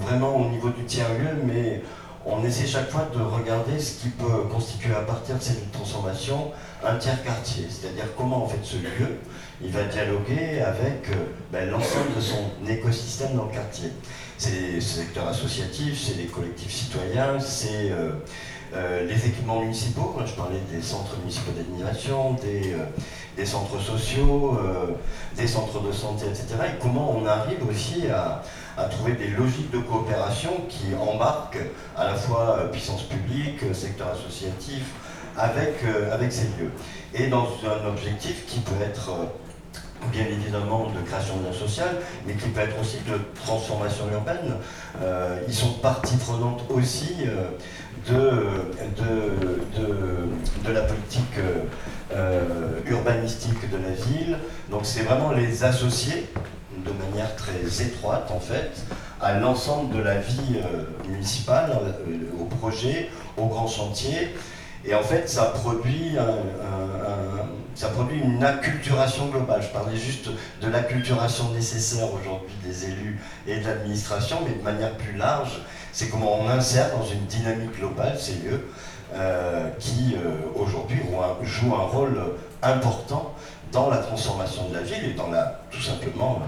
[0.00, 1.82] vraiment au niveau du tiers-lieu, mais
[2.26, 6.50] on essaie chaque fois de regarder ce qui peut constituer à partir de cette transformation
[6.84, 9.18] un tiers quartier, c'est-à-dire comment en fait ce lieu
[9.62, 13.90] il va dialoguer avec euh, ben, l'ensemble de son écosystème dans le quartier.
[14.38, 18.10] C'est les secteurs associatifs, c'est les collectifs citoyens, c'est euh,
[18.74, 20.14] euh, les équipements municipaux.
[20.26, 22.76] Je parlais des centres municipaux d'admiration, des,
[23.34, 24.58] des, centres sociaux,
[25.36, 26.48] des centres de santé, etc.
[26.66, 28.42] Et comment on arrive aussi à,
[28.76, 31.64] à trouver des logiques de coopération qui embarquent
[31.96, 34.82] à la fois puissance publique, secteur associatif,
[35.38, 35.76] avec,
[36.12, 36.72] avec ces lieux.
[37.14, 39.12] Et dans un objectif qui peut être
[40.12, 44.56] bien évidemment de création de lien social, mais qui peut être aussi de transformation urbaine.
[45.02, 47.50] Euh, ils sont partie prenante aussi euh,
[50.64, 51.38] de, la politique
[52.14, 54.38] euh, urbanistique de la ville.
[54.70, 56.26] Donc c'est vraiment les associer
[56.84, 58.70] de manière très étroite en fait
[59.20, 60.60] à l'ensemble de la vie
[61.08, 61.72] municipale,
[62.38, 64.34] au projet, aux grands chantiers.
[64.84, 69.62] Et en fait, ça produit un ça produit une acculturation globale.
[69.62, 70.30] Je parlais juste
[70.62, 75.60] de l'acculturation nécessaire aujourd'hui des élus et de l'administration, mais de manière plus large,
[75.92, 78.66] c'est comment on insère dans une dynamique globale ces lieux
[79.14, 80.98] euh, qui euh, aujourd'hui
[81.42, 82.18] jouent un rôle
[82.62, 83.34] important
[83.72, 86.40] dans la transformation de la ville et dans la, tout simplement,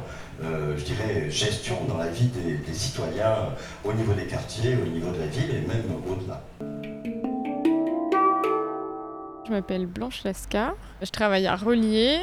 [0.42, 3.36] euh, je dirais, gestion dans la vie des, des citoyens
[3.84, 6.40] au niveau des quartiers, au niveau de la ville et même au-delà.
[9.48, 10.74] Je m'appelle Blanche Lascar.
[11.00, 12.18] Je travaille à Relier.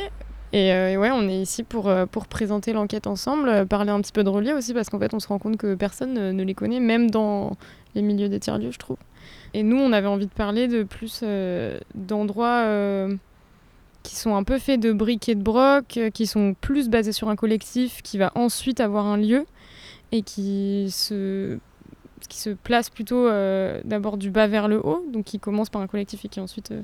[0.54, 4.00] Et, euh, ouais, on est ici pour, euh, pour présenter l'enquête ensemble, euh, parler un
[4.00, 6.44] petit peu de Relier aussi, parce qu'en fait, on se rend compte que personne ne
[6.44, 7.58] les connaît, même dans
[7.96, 8.98] les milieux des tiers-lieux, je trouve.
[9.56, 11.24] Et nous, on avait envie de parler de plus
[11.96, 12.64] d'endroits
[14.04, 17.30] qui sont un peu faits de briques et de broc, qui sont plus basés sur
[17.30, 19.48] un collectif qui va ensuite avoir un lieu
[20.12, 21.58] et qui se,
[22.28, 25.82] qui se place plutôt euh, d'abord du bas vers le haut, donc qui commence par
[25.82, 26.82] un collectif et qui ensuite euh,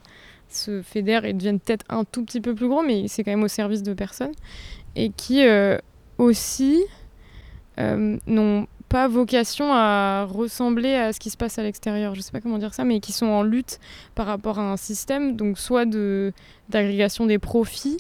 [0.50, 3.44] se fédère et deviennent peut-être un tout petit peu plus gros, mais c'est quand même
[3.44, 4.34] au service de personnes,
[4.96, 5.78] et qui euh,
[6.18, 6.84] aussi
[8.28, 12.14] n'ont pas vocation à ressembler à ce qui se passe à l'extérieur.
[12.14, 13.80] Je sais pas comment dire ça, mais qui sont en lutte
[14.14, 16.32] par rapport à un système, donc soit de
[16.70, 17.98] d'agrégation des profits,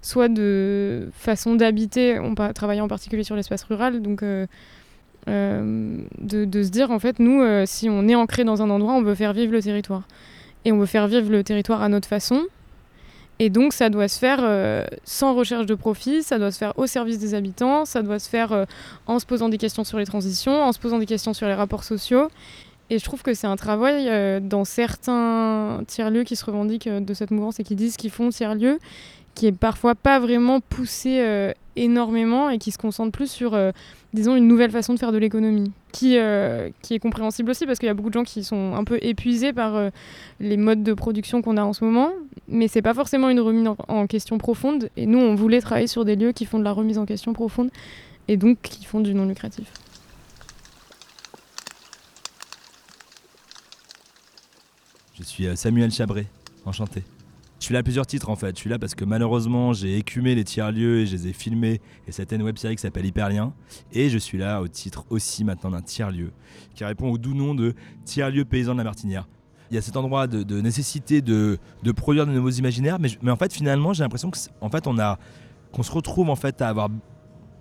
[0.00, 2.18] soit de façon d'habiter.
[2.20, 4.22] On travaille en particulier sur l'espace rural, donc
[5.28, 8.94] euh, de, se dire en fait, nous, euh, si on est ancré dans un endroit,
[8.94, 10.02] on veut faire vivre le territoire,
[10.64, 12.42] et on veut faire vivre le territoire à notre façon.
[13.40, 16.76] Et donc ça doit se faire euh, sans recherche de profit, ça doit se faire
[16.76, 18.66] au service des habitants, ça doit se faire
[19.06, 21.54] en se posant des questions sur les transitions, en se posant des questions sur les
[21.54, 22.30] rapports sociaux.
[22.90, 27.30] Et je trouve que c'est un travail dans certains tiers-lieux qui se revendiquent de cette
[27.30, 28.80] mouvance et qui disent qu'ils font tiers-lieux,
[29.38, 33.56] qui est parfois pas vraiment poussé énormément et qui se concentre plus sur
[34.14, 37.78] disons, une nouvelle façon de faire de l'économie, qui, euh, qui est compréhensible aussi parce
[37.78, 39.90] qu'il y a beaucoup de gens qui sont un peu épuisés par euh,
[40.40, 42.10] les modes de production qu'on a en ce moment,
[42.48, 44.88] mais c'est pas forcément une remise en, question profonde.
[44.96, 47.32] Et nous, on voulait travailler sur des lieux qui font de la remise en question
[47.32, 47.70] profonde
[48.28, 49.70] et donc qui font du non lucratif.
[55.18, 56.26] Je suis euh, Samuel Chabré,
[56.64, 57.02] enchanté.
[57.58, 58.54] Je suis là à plusieurs titres en fait.
[58.54, 61.80] Je suis là parce que malheureusement j'ai écumé les tiers-lieux et je les ai filmés
[62.06, 63.52] et une web série qui s'appelle Hyperlien.
[63.92, 66.30] Et je suis là au titre aussi maintenant d'un tiers-lieu
[66.74, 69.28] qui répond au doux nom de tiers-lieu paysan de la Martinière.
[69.70, 71.58] Il y a cet endroit de, nécessité de,
[71.94, 74.30] produire de nouveaux imaginaires, mais, mais en fait finalement j'ai l'impression
[74.70, 75.18] fait on a
[75.72, 76.88] qu'on se retrouve en fait à avoir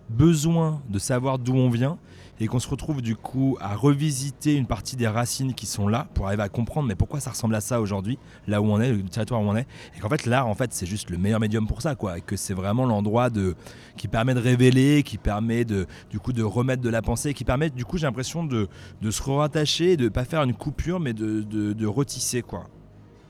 [0.10, 1.98] besoin de savoir d'où on vient
[2.40, 6.08] et qu'on se retrouve du coup à revisiter une partie des racines qui sont là
[6.14, 8.92] pour arriver à comprendre mais pourquoi ça ressemble à ça aujourd'hui, là où on est,
[8.92, 11.40] le territoire où on est, et qu'en fait l'art en fait c'est juste le meilleur
[11.40, 13.56] médium pour ça quoi, et que c'est vraiment l'endroit de
[13.96, 17.44] qui permet de révéler, qui permet de du coup de remettre de la pensée, qui
[17.44, 18.68] permet du coup j'ai l'impression de,
[19.02, 22.66] de se rattacher, de pas faire une coupure mais de, de, de retisser quoi,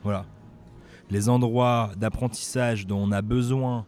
[0.03, 0.25] voilà.
[1.09, 3.85] Les endroits d'apprentissage dont on a besoin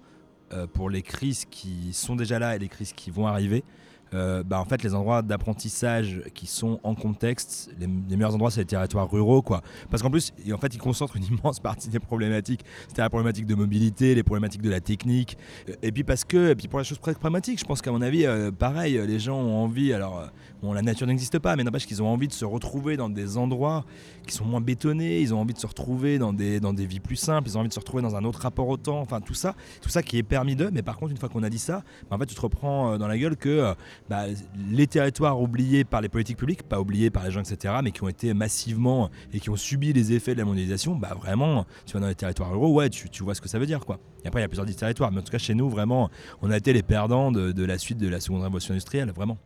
[0.73, 3.63] pour les crises qui sont déjà là et les crises qui vont arriver,
[4.13, 8.61] euh, bah, en fait, les endroits d'apprentissage qui sont en contexte, les, meilleurs endroits, c'est
[8.61, 9.61] les territoires ruraux, quoi.
[9.89, 12.65] Parce qu'en plus, en fait, ils concentrent une immense partie des problématiques.
[12.87, 15.37] C'était la problématique de mobilité, les problématiques de la technique.
[15.69, 18.25] Euh, et puis parce que, puis pour la chose pragmatique, je pense qu'à mon avis,
[18.25, 20.29] euh, pareil, les gens ont envie, alors,
[20.61, 23.37] bon, la nature n'existe pas, mais n'empêche qu'ils ont envie de se retrouver dans des
[23.37, 23.85] endroits
[24.25, 26.99] qui sont moins bétonnés, ils ont envie de se retrouver dans des, dans des vies
[26.99, 29.21] plus simples, ils ont envie de se retrouver dans un autre rapport au temps, enfin,
[29.21, 30.69] tout ça, tout ça qui est permis d'eux.
[30.71, 32.97] Mais par contre, une fois qu'on a dit ça, bah, en fait, tu te reprends
[32.97, 33.73] dans la gueule que
[34.09, 34.23] bah,
[34.71, 38.03] les territoires oubliés par les politiques publiques, pas oubliés par les gens, etc., mais qui
[38.03, 41.93] ont été massivement et qui ont subi les effets de la mondialisation, bah vraiment, tu
[41.93, 43.99] vas dans les territoires ruraux, ouais, tu, vois ce que ça veut dire, quoi.
[44.23, 46.09] Et après, il y a plusieurs territoires, mais en tout cas, chez nous, vraiment,
[46.41, 49.37] on a été les perdants de, la suite de la seconde révolution industrielle, vraiment.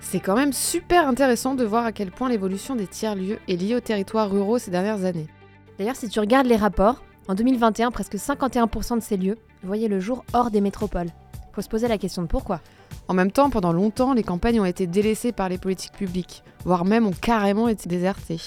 [0.00, 3.74] C'est quand même super intéressant de voir à quel point l'évolution des tiers-lieux est liée
[3.74, 5.26] aux territoires ruraux ces dernières années.
[5.82, 9.98] D'ailleurs, si tu regardes les rapports, en 2021, presque 51% de ces lieux voyaient le
[9.98, 11.08] jour hors des métropoles.
[11.52, 12.60] Faut se poser la question de pourquoi.
[13.08, 16.84] En même temps, pendant longtemps, les campagnes ont été délaissées par les politiques publiques, voire
[16.84, 18.38] même ont carrément été désertées.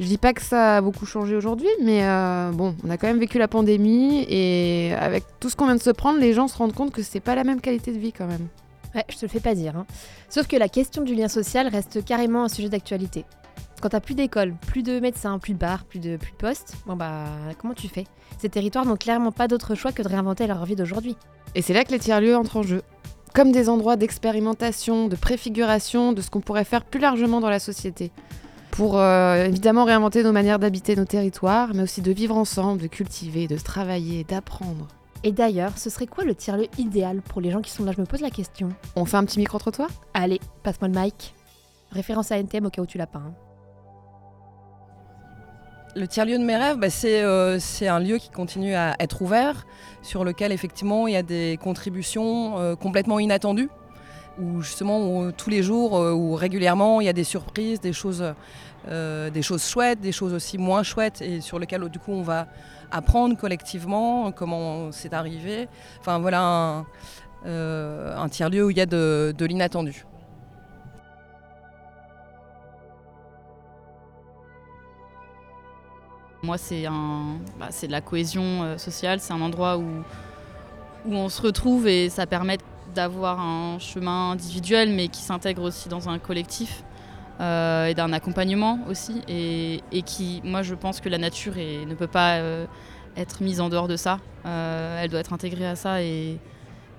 [0.00, 3.08] Je dis pas que ça a beaucoup changé aujourd'hui, mais euh, bon, on a quand
[3.08, 6.48] même vécu la pandémie et avec tout ce qu'on vient de se prendre, les gens
[6.48, 8.48] se rendent compte que c'est pas la même qualité de vie quand même.
[8.94, 9.76] Ouais, je te le fais pas dire.
[9.76, 9.84] Hein.
[10.30, 13.26] Sauf que la question du lien social reste carrément un sujet d'actualité.
[13.80, 16.74] Quand t'as plus d'école, plus de médecins, plus de bars, plus de, plus de postes,
[16.86, 17.26] bon bah
[17.60, 18.04] comment tu fais?
[18.38, 21.16] Ces territoires n'ont clairement pas d'autre choix que de réinventer leur vie d'aujourd'hui.
[21.54, 22.82] Et c'est là que les tiers-lieux entrent en jeu.
[23.34, 27.60] Comme des endroits d'expérimentation, de préfiguration de ce qu'on pourrait faire plus largement dans la
[27.60, 28.10] société.
[28.72, 32.88] Pour euh, évidemment réinventer nos manières d'habiter nos territoires, mais aussi de vivre ensemble, de
[32.88, 34.88] cultiver, de travailler, d'apprendre.
[35.22, 37.92] Et d'ailleurs, ce serait quoi le tiers-lieu idéal pour les gens qui sont là?
[37.92, 38.70] Je me pose la question.
[38.96, 39.88] On fait un petit micro-trottoir?
[40.14, 41.34] Allez, passe-moi le mic.
[41.90, 43.20] Référence à NTM au cas où tu l'as pas.
[43.20, 43.34] Hein.
[45.96, 49.66] Le tiers-lieu de mes rêves, bah, euh, c'est un lieu qui continue à être ouvert,
[50.02, 53.70] sur lequel effectivement il y a des contributions euh, complètement inattendues,
[54.38, 58.22] où justement tous les jours euh, ou régulièrement il y a des surprises, des choses,
[58.86, 62.46] des choses chouettes, des choses aussi moins chouettes, et sur lesquelles du coup on va
[62.90, 65.68] apprendre collectivement comment c'est arrivé.
[66.00, 66.84] Enfin voilà
[67.44, 70.04] un, tiers-lieu où il y a de l'inattendu.
[76.42, 76.84] Moi, c'est
[77.58, 80.04] bah, de la cohésion euh, sociale, c'est un endroit où,
[81.06, 82.58] où on se retrouve et ça permet
[82.94, 86.84] d'avoir un chemin individuel mais qui s'intègre aussi dans un collectif
[87.40, 89.22] euh, et d'un accompagnement aussi.
[89.28, 92.66] Et, qui, moi je pense que la nature ne peut pas euh,
[93.16, 94.20] être mise en dehors de ça.
[94.44, 96.38] elle doit être intégrée à ça et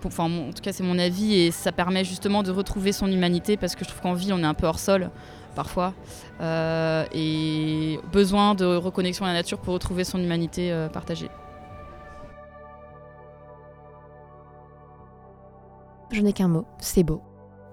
[0.03, 1.33] enfin, en tout cas c'est mon avis.
[1.35, 4.39] Et ça permet justement de retrouver son humanité parce que je trouve qu'en ville on
[4.39, 5.09] est un peu hors sol
[5.55, 5.93] parfois
[6.41, 11.29] et besoin de reconnexion à la nature pour retrouver son humanité partagée.
[16.11, 17.21] Je n'ai qu'un mot, c'est beau.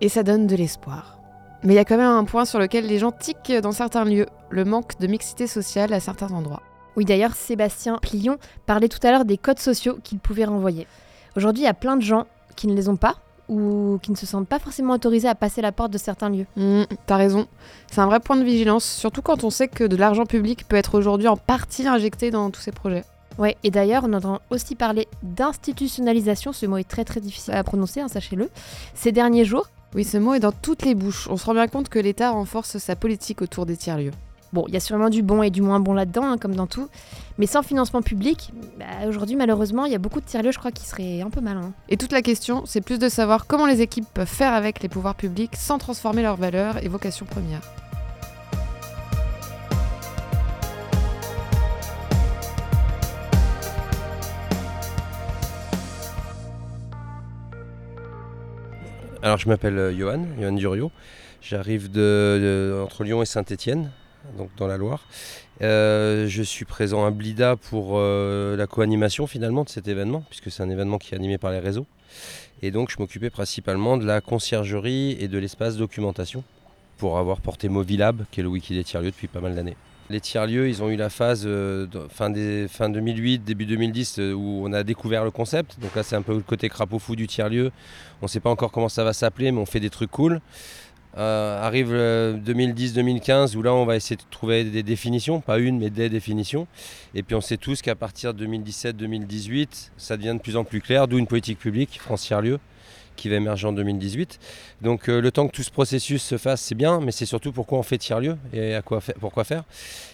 [0.00, 1.18] Et ça donne de l'espoir.
[1.62, 4.04] Mais il y a quand même un point sur lequel les gens tiquent dans certains
[4.04, 6.62] lieux, le manque de mixité sociale à certains endroits.
[6.96, 10.86] Oui, d'ailleurs, Sébastien Plion parlait tout à l'heure des codes sociaux qu'il pouvait renvoyer.
[11.34, 13.16] Aujourd'hui, il y a plein de gens qui ne les ont pas
[13.48, 16.46] ou qui ne se sentent pas forcément autorisés à passer la porte de certains lieux.
[16.56, 17.46] Mmh, T'as raison.
[17.90, 20.76] C'est un vrai point de vigilance, surtout quand on sait que de l'argent public peut
[20.76, 23.04] être aujourd'hui en partie injecté dans tous ces projets.
[23.38, 26.52] Ouais, et d'ailleurs, on entend aussi parler d'institutionnalisation.
[26.52, 28.48] Ce mot est très très difficile à prononcer, hein, sachez-le.
[28.94, 29.68] Ces derniers jours.
[29.94, 31.28] Oui, ce mot est dans toutes les bouches.
[31.30, 34.12] On se rend bien compte que l'État renforce sa politique autour des tiers-lieux.
[34.52, 36.66] Bon, il y a sûrement du bon et du moins bon là-dedans, hein, comme dans
[36.66, 36.88] tout.
[37.38, 40.72] Mais sans financement public, bah, aujourd'hui, malheureusement, il y a beaucoup de tiers-lieux, je crois,
[40.72, 41.72] qui seraient un peu malins.
[41.88, 44.88] Et toute la question, c'est plus de savoir comment les équipes peuvent faire avec les
[44.88, 47.62] pouvoirs publics sans transformer leurs valeurs et vocations premières.
[59.26, 60.92] Alors je m'appelle euh, Johan, Johan Durio.
[61.42, 63.90] J'arrive de, entre Lyon et Saint-Étienne,
[64.36, 65.04] donc dans la Loire.
[65.62, 70.50] Euh, je suis présent à Blida pour euh, la co-animation finalement de cet événement, puisque
[70.50, 71.86] c'est un événement qui est animé par les réseaux.
[72.62, 76.44] Et donc je m'occupais principalement de la conciergerie et de l'espace documentation
[76.98, 79.76] pour avoir porté Movilab, qui est le wiki des tiers-lieux depuis pas mal d'années.
[80.08, 84.62] Les tiers-lieux, ils ont eu la phase de fin, des, fin 2008, début 2010, où
[84.64, 85.80] on a découvert le concept.
[85.80, 87.72] Donc là, c'est un peu le côté crapaud fou du tiers-lieu.
[88.22, 90.40] On ne sait pas encore comment ça va s'appeler, mais on fait des trucs cool.
[91.18, 95.88] Euh, arrive 2010-2015 où là on va essayer de trouver des définitions, pas une mais
[95.88, 96.66] des définitions.
[97.14, 100.82] Et puis on sait tous qu'à partir de 2017-2018, ça devient de plus en plus
[100.82, 102.58] clair, d'où une politique publique, France Tiers-Lieu,
[103.16, 104.38] qui va émerger en 2018.
[104.82, 107.50] Donc euh, le temps que tout ce processus se fasse, c'est bien, mais c'est surtout
[107.50, 109.64] pourquoi on fait tiers-lieu et à quoi pourquoi faire.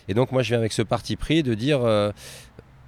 [0.07, 1.83] Et donc moi je viens avec ce parti pris de dire...
[1.83, 2.13] Euh,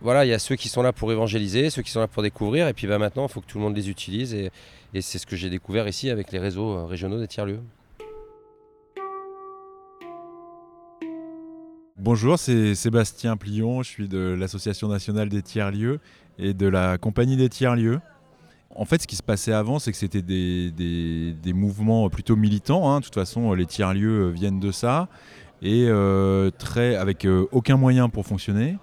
[0.00, 2.22] voilà, il y a ceux qui sont là pour évangéliser, ceux qui sont là pour
[2.22, 4.50] découvrir, et puis bah, maintenant, il faut que tout le monde les utilise, et,
[4.92, 7.60] et c'est ce que j'ai découvert ici avec les réseaux régionaux des tiers-lieux.
[12.04, 16.00] Bonjour, c'est Sébastien Plion, je suis de l'Association nationale des tiers-lieux
[16.38, 17.98] et de la Compagnie des tiers-lieux.
[18.74, 22.90] En fait, ce qui se passait avant, c'est que c'était des, mouvements plutôt militants.
[22.90, 23.00] Hein.
[23.00, 25.08] De toute façon, les tiers-lieux viennent de ça.
[25.62, 28.76] Et euh, très, avec euh, aucun moyen pour fonctionner.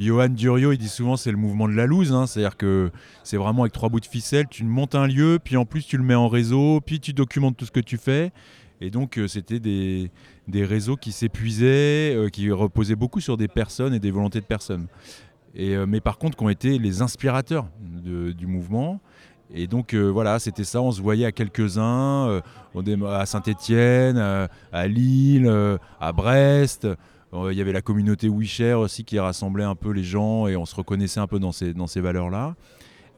[0.00, 2.26] Johan Durio, il dit souvent c'est le mouvement de la loose, hein.
[2.26, 2.90] c'est-à-dire que
[3.22, 5.96] c'est vraiment avec trois bouts de ficelle, tu montes un lieu, puis en plus tu
[5.96, 8.30] le mets en réseau, puis tu documentes tout ce que tu fais,
[8.80, 10.10] et donc, euh, c'était des,
[10.64, 14.86] réseaux qui s'épuisaient, euh, qui reposaient beaucoup sur des personnes et des volontés de personnes.
[15.54, 19.00] Et, euh, mais par contre, qui ont été les inspirateurs du mouvement.
[19.54, 20.82] Et donc, voilà, c'était ça.
[20.82, 22.42] On se voyait à quelques-uns,
[23.06, 26.88] à Saint-Étienne, à Lille, à Brest.
[27.32, 30.66] Il y avait la communauté WeShare aussi qui rassemblait un peu les gens et on
[30.66, 32.56] se reconnaissait un peu dans ces valeurs-là.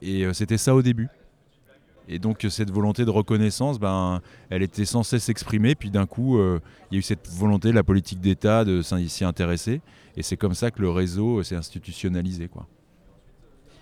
[0.03, 1.09] Et c'était ça au début.
[2.09, 6.59] Et donc cette volonté de reconnaissance, ben, elle était censée s'exprimer, puis d'un coup, euh,
[6.89, 9.81] il y a eu cette volonté de la politique d'État de s'y intéresser,
[10.17, 12.47] et c'est comme ça que le réseau s'est institutionnalisé.
[12.47, 12.65] Quoi.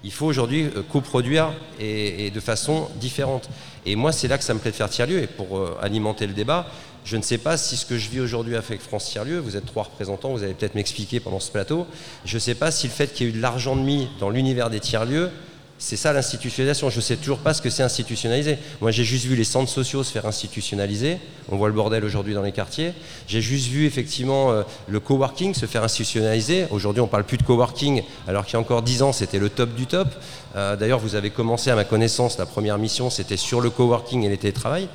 [0.04, 3.50] Il faut aujourd'hui euh, coproduire et, de façon différente.
[3.86, 6.28] Et moi, c'est là que ça me plaît de faire tiers-lieu, et pour euh, alimenter
[6.28, 6.68] le débat,
[7.06, 9.66] je ne sais pas si ce que je vis aujourd'hui avec France Tiers-Lieu, vous êtes
[9.66, 11.88] trois représentants, vous allez peut-être m'expliquer pendant ce plateau,
[12.26, 14.10] je ne sais pas si le fait qu'il y ait eu de l'argent de mis
[14.20, 15.32] dans l'univers des tiers-lieux
[15.80, 16.90] c'est ça l'institutionnalisation.
[16.90, 18.58] Je ne sais toujours pas ce que c'est institutionnaliser.
[18.82, 21.20] Moi, j'ai juste vu les centres sociaux se faire institutionnaliser.
[21.50, 22.94] On voit le bordel aujourd'hui dans les quartiers.
[23.28, 26.66] J'ai juste vu effectivement euh, le coworking se faire institutionnaliser.
[26.72, 29.50] Aujourd'hui, on parle plus de coworking, alors qu'il y a encore dix ans, c'était le
[29.50, 30.08] top du top.
[30.56, 34.24] Euh, d'ailleurs, vous avez commencé, à ma connaissance, la première mission, c'était sur le coworking
[34.24, 34.90] et les télétravail.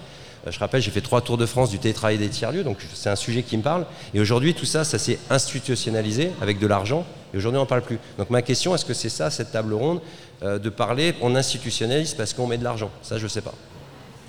[0.46, 3.10] Euh, je rappelle, j'ai fait trois tours de France du télétravail des tiers-lieux, donc c'est
[3.10, 3.86] un sujet qui me parle.
[4.14, 7.06] Et aujourd'hui, tout ça, ça s'est institutionnalisé avec de l'argent.
[7.32, 7.98] Et aujourd'hui, on n'en parle plus.
[8.18, 10.00] Donc ma question, est-ce que c'est ça, cette table ronde,
[10.42, 13.54] de parler, on institutionnalise parce qu'on met de l'argent Ça, je ne sais pas.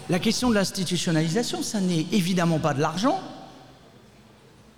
[0.09, 3.19] La question de l'institutionnalisation, ça n'est évidemment pas de l'argent.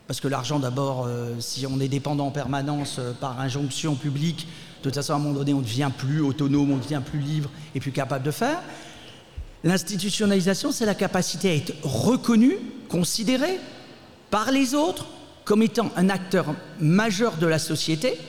[0.08, 4.48] Parce que l'argent, d'abord, euh, si on est dépendant en permanence par injonction publique,
[4.80, 7.20] de toute façon, à un moment donné, on ne devient plus autonome, on devient plus
[7.20, 8.62] libre et plus capable de faire.
[9.64, 12.58] L'institutionnalisation, c'est la capacité à être reconnu,
[12.88, 13.60] considéré
[14.30, 15.08] par les autres
[15.44, 18.20] comme étant un acteur majeur de la société.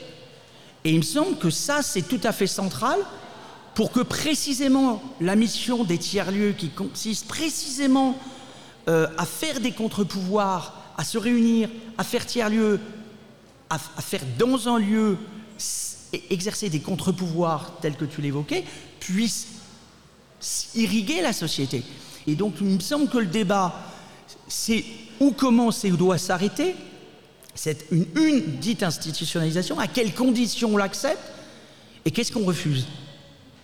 [0.87, 2.97] Et il me semble que ça, c'est tout à fait central
[3.75, 8.17] pour que précisément la mission des tiers-lieux, qui consiste précisément
[8.87, 11.67] euh, à faire des contre-pouvoirs, à se réunir,
[11.97, 12.79] à faire tiers-lieux,
[13.69, 15.17] à, faire dans un lieu
[16.29, 18.63] exercer des contre-pouvoirs tels que tu l'évoquais
[19.01, 19.47] puissent
[20.73, 21.83] irriguer la société.
[22.27, 23.75] Et donc il me semble que le débat,
[24.47, 24.85] c'est
[25.19, 26.75] où commence et où doit s'arrêter.
[27.57, 31.19] C'est une, une dite institutionnalisation, à quelles conditions on l'accepte
[32.05, 32.85] et qu'est-ce qu'on refuse?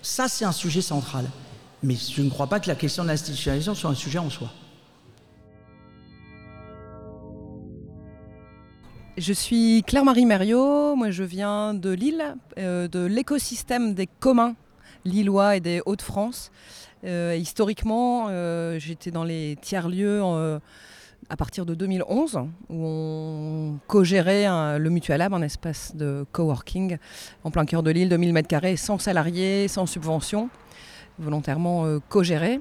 [0.01, 1.25] Ça, c'est un sujet central.
[1.83, 4.49] Mais je ne crois pas que la question de l'institutionnalisation soit un sujet en soi.
[9.15, 14.55] Je suis Claire-Marie Mériot, moi je viens de Lille, euh, de l'écosystème des communs
[15.05, 16.51] lillois et des Hauts-de-France.
[17.03, 20.23] Euh, historiquement, euh, j'étais dans les tiers-lieux
[21.29, 24.45] à partir de 2011, où on co-gérait
[24.79, 26.97] le Mutualab, un espace de coworking
[27.43, 30.49] en plein cœur de Lille, de 1000 m2, sans salariés, sans subvention,
[31.19, 32.59] volontairement co-géré.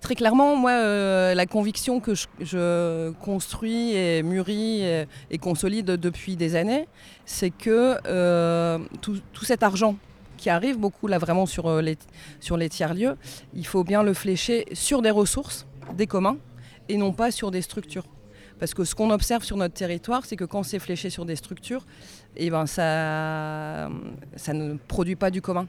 [0.00, 6.54] Très clairement, moi, euh, la conviction que je, construis et mûris et, consolide depuis des
[6.54, 6.86] années,
[7.24, 9.96] c'est que euh, tout, cet argent
[10.36, 11.96] qui arrive beaucoup là vraiment sur euh, les,
[12.40, 13.16] sur les tiers-lieux,
[13.54, 16.36] il faut bien le flécher sur des ressources, des communs,
[16.88, 18.06] et non pas sur des structures.
[18.58, 21.36] Parce que ce qu'on observe sur notre territoire, c'est que quand c'est fléché sur des
[21.36, 21.84] structures,
[22.36, 23.90] eh ben ça,
[24.36, 25.66] ça ne produit pas du commun.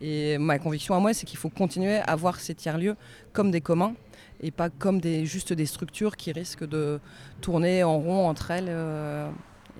[0.00, 2.96] Et ma conviction à moi, c'est qu'il faut continuer à voir ces tiers-lieux
[3.32, 3.94] comme des communs
[4.40, 7.00] et pas comme des, juste des structures qui risquent de
[7.40, 8.68] tourner en rond entre elles.
[8.68, 9.28] Euh,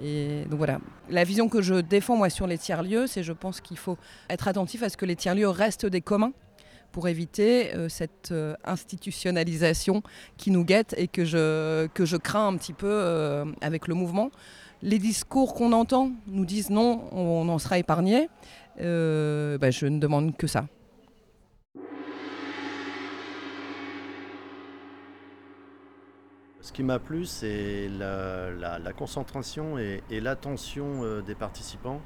[0.02, 0.80] et donc voilà.
[1.10, 3.98] La vision que je défends moi sur les tiers-lieux, c'est je pense qu'il faut
[4.28, 6.32] être attentif à ce que les tiers-lieux restent des communs
[6.92, 10.02] pour éviter euh, cette euh, institutionnalisation
[10.36, 14.30] qui nous guette et que je, que je crains un petit peu avec le mouvement.
[14.82, 18.28] Les discours qu'on entend nous disent non, on en sera épargné.
[18.80, 20.66] Euh, bah, je ne demande que ça.
[26.60, 32.00] Ce qui m'a plu, c'est la, concentration et, l'attention euh, des participants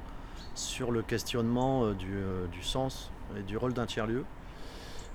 [0.55, 4.25] sur le questionnement euh, du, sens et du rôle d'un tiers-lieu,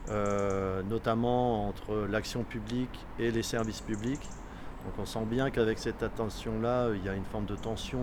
[0.09, 4.27] notamment entre l'action publique et les services publics.
[4.85, 8.01] Donc on sent bien qu'avec cette attention-là, il y a une forme de tension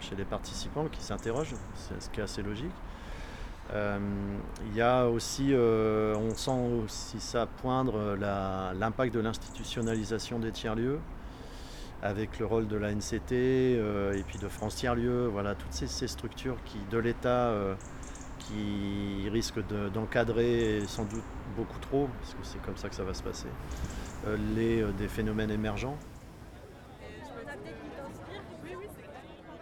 [0.00, 2.74] chez les participants qui s'interrogent, ce qui est assez logique.
[3.72, 3.98] Euh,
[4.66, 8.16] il y a aussi, euh, on sent aussi ça poindre
[8.78, 10.98] l'impact de l'institutionnalisation des tiers-lieux,
[12.02, 16.08] avec le rôle de la NCT euh, et puis de France Tiers-Lieux, voilà, toutes ces,
[16.08, 17.54] structures qui, de l'État
[18.46, 19.60] qui risquent
[19.92, 21.24] d'encadrer sans doute
[21.56, 23.48] beaucoup trop, parce que c'est comme ça que ça va se passer.
[24.26, 25.96] Euh, les, euh, des phénomènes émergents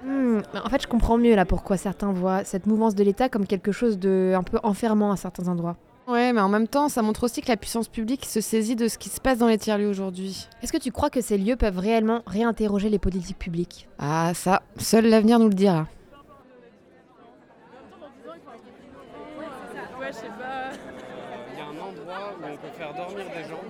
[0.04, 3.46] hmm, en fait, je comprends mieux là pourquoi certains voient cette mouvance de l'État comme
[3.46, 5.76] quelque chose de un peu enfermant à certains endroits.
[6.08, 8.88] Ouais, mais en même temps, ça montre aussi que la puissance publique se saisit de
[8.88, 10.48] ce qui se passe dans les tiers-lieux aujourd'hui.
[10.60, 13.88] Est-ce que tu crois que ces lieux peuvent réellement réinterroger les politiques publiques?
[14.00, 15.86] Ah, ça, seul l'avenir nous le dira.
[23.10, 23.60] Dormir des gens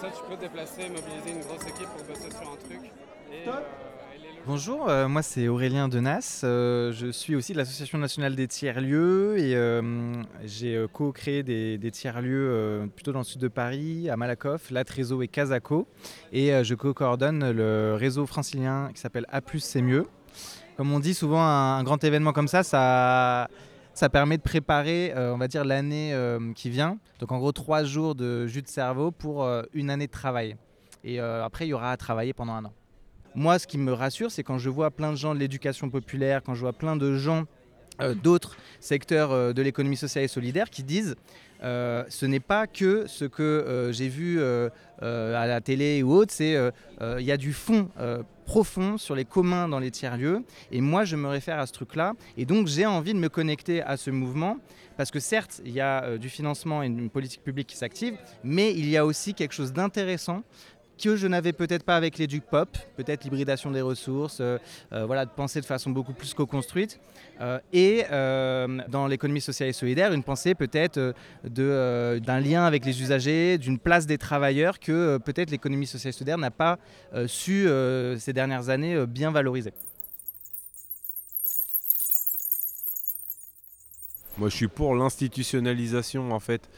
[0.00, 2.90] ça, tu peux te déplacer, mobiliser une grosse équipe pour bosser sur un truc.
[3.30, 3.60] Euh,
[4.46, 6.40] Bonjour, euh, moi c'est Aurélien Denas.
[6.42, 9.54] Euh, je suis aussi de l'Association nationale des tiers-lieux et
[10.44, 15.86] j'ai co-créé des, tiers-lieux plutôt dans le sud de Paris, à Malakoff, Latrezo et Casaco.
[16.32, 20.06] Et je co-coordonne le réseau francilien qui s'appelle A, c'est mieux.
[20.76, 23.48] Comme on dit souvent, un grand événement comme ça, ça
[23.94, 26.98] ça permet de préparer, euh, on va dire, l'année euh, qui vient.
[27.18, 30.56] Donc en gros, trois jours de jus de cerveau pour euh, une année de travail.
[31.04, 32.72] Et après, il y aura à travailler pendant un an.
[33.34, 36.44] Moi, ce qui me rassure, c'est quand je vois plein de gens de l'éducation populaire,
[36.44, 37.46] quand je vois plein de gens
[38.22, 41.16] d'autres secteurs de l'économie sociale et solidaire qui disent
[41.62, 46.56] ce n'est pas que ce que j'ai vu à la télé ou autre, c'est
[47.00, 47.88] il y a du fond
[48.44, 50.42] profond sur les communs dans les tiers-lieux.
[50.70, 52.14] Et moi, je me réfère à ce truc-là.
[52.36, 54.58] Et donc, j'ai envie de me connecter à ce mouvement.
[54.96, 58.14] Parce que certes, il y a euh, du financement et une politique publique qui s'active,
[58.44, 60.42] mais il y a aussi quelque chose d'intéressant
[61.02, 64.58] que je n'avais peut-être pas avec les Pop, peut-être l'hybridation des ressources, euh,
[64.92, 66.98] euh, voilà, de penser de façon beaucoup plus co-construite.
[67.40, 68.04] Euh, et
[68.88, 71.14] dans l'économie sociale et solidaire, une pensée peut-être
[71.44, 76.38] d'un lien avec les usagers, d'une place des travailleurs que peut-être l'économie sociale et solidaire
[76.38, 76.78] n'a pas
[77.26, 77.66] su
[78.18, 79.72] ces dernières années bien valoriser.
[84.38, 86.68] Moi, je suis pour l'institutionnalisation en fait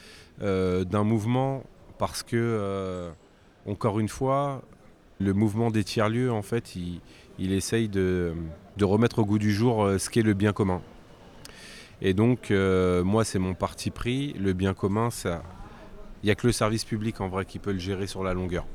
[0.40, 1.62] d'un mouvement
[1.98, 3.12] parce que
[3.66, 4.62] encore une fois,
[5.18, 8.34] le mouvement des tiers-lieux, en fait, il, essaye de,
[8.80, 10.82] remettre au goût du jour euh, ce qu'est le bien commun.
[12.02, 14.34] Et donc, euh, moi, c'est mon parti pris.
[14.34, 15.42] Le bien commun, ça,
[16.22, 18.34] il n'y a que le service public en vrai qui peut le gérer sur la
[18.34, 18.66] longueur.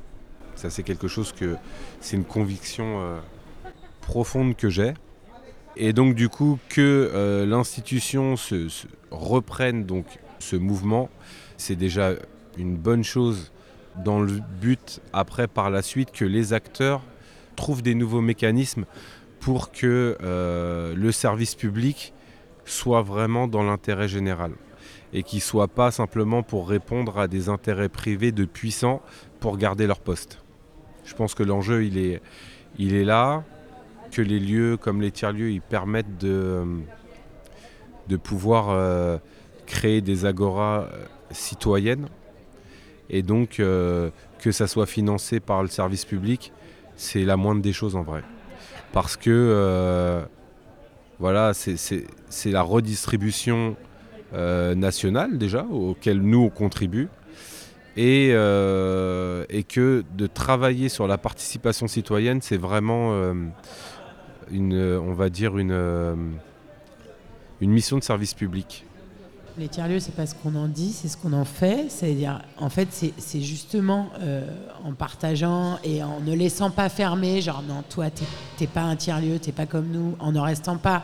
[0.56, 1.56] Ça, c'est quelque chose que,
[2.00, 3.18] c'est une conviction euh,
[4.00, 4.94] profonde que j'ai.
[5.76, 8.34] Et donc du coup que l'institution
[9.12, 10.04] reprenne donc
[10.40, 11.08] ce mouvement,
[11.56, 12.14] c'est déjà
[12.58, 13.52] une bonne chose
[13.96, 17.02] dans le but après par la suite que les acteurs
[17.56, 18.84] trouvent des nouveaux mécanismes
[19.40, 22.12] pour que euh, le service public
[22.64, 24.52] soit vraiment dans l'intérêt général
[25.12, 29.02] et qu'il ne soit pas simplement pour répondre à des intérêts privés de puissants
[29.40, 30.38] pour garder leur poste.
[31.04, 32.22] Je pense que l'enjeu il est,
[32.78, 33.42] il est là,
[34.12, 36.64] que les lieux comme les tiers-lieux ils permettent de,
[38.08, 39.18] de pouvoir euh,
[39.66, 42.08] créer des agoras euh, citoyennes
[43.10, 46.52] et donc euh, que ça soit financé par le service public,
[46.96, 48.22] c'est la moindre des choses en vrai.
[48.92, 50.22] Parce que euh,
[51.18, 53.76] voilà, c'est la redistribution
[54.32, 57.08] euh, nationale déjà, auquel nous on contribue.
[57.96, 63.12] Et, et, que de travailler sur la participation citoyenne, c'est vraiment
[64.50, 66.30] une, on va dire une,
[67.60, 68.86] une mission de service public.
[69.60, 71.90] Les tiers-lieux, c'est pas ce qu'on en dit, c'est ce qu'on en fait.
[71.90, 72.88] C'est-à-dire, en fait,
[73.18, 74.48] c'est justement euh,
[74.86, 78.06] en partageant et en ne laissant pas fermer, genre non, toi,
[78.56, 81.02] t'es pas un tiers-lieu, t'es pas comme nous, en ne restant pas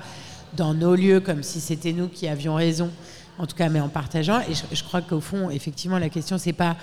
[0.56, 2.90] dans nos lieux comme si c'était nous qui avions raison,
[3.36, 4.40] en tout cas, mais en partageant.
[4.40, 6.78] Et je, crois qu'au fond, effectivement, la question, c'est pas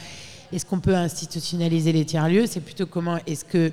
[0.52, 3.72] est-ce qu'on peut institutionnaliser les tiers-lieux, c'est plutôt comment est-ce que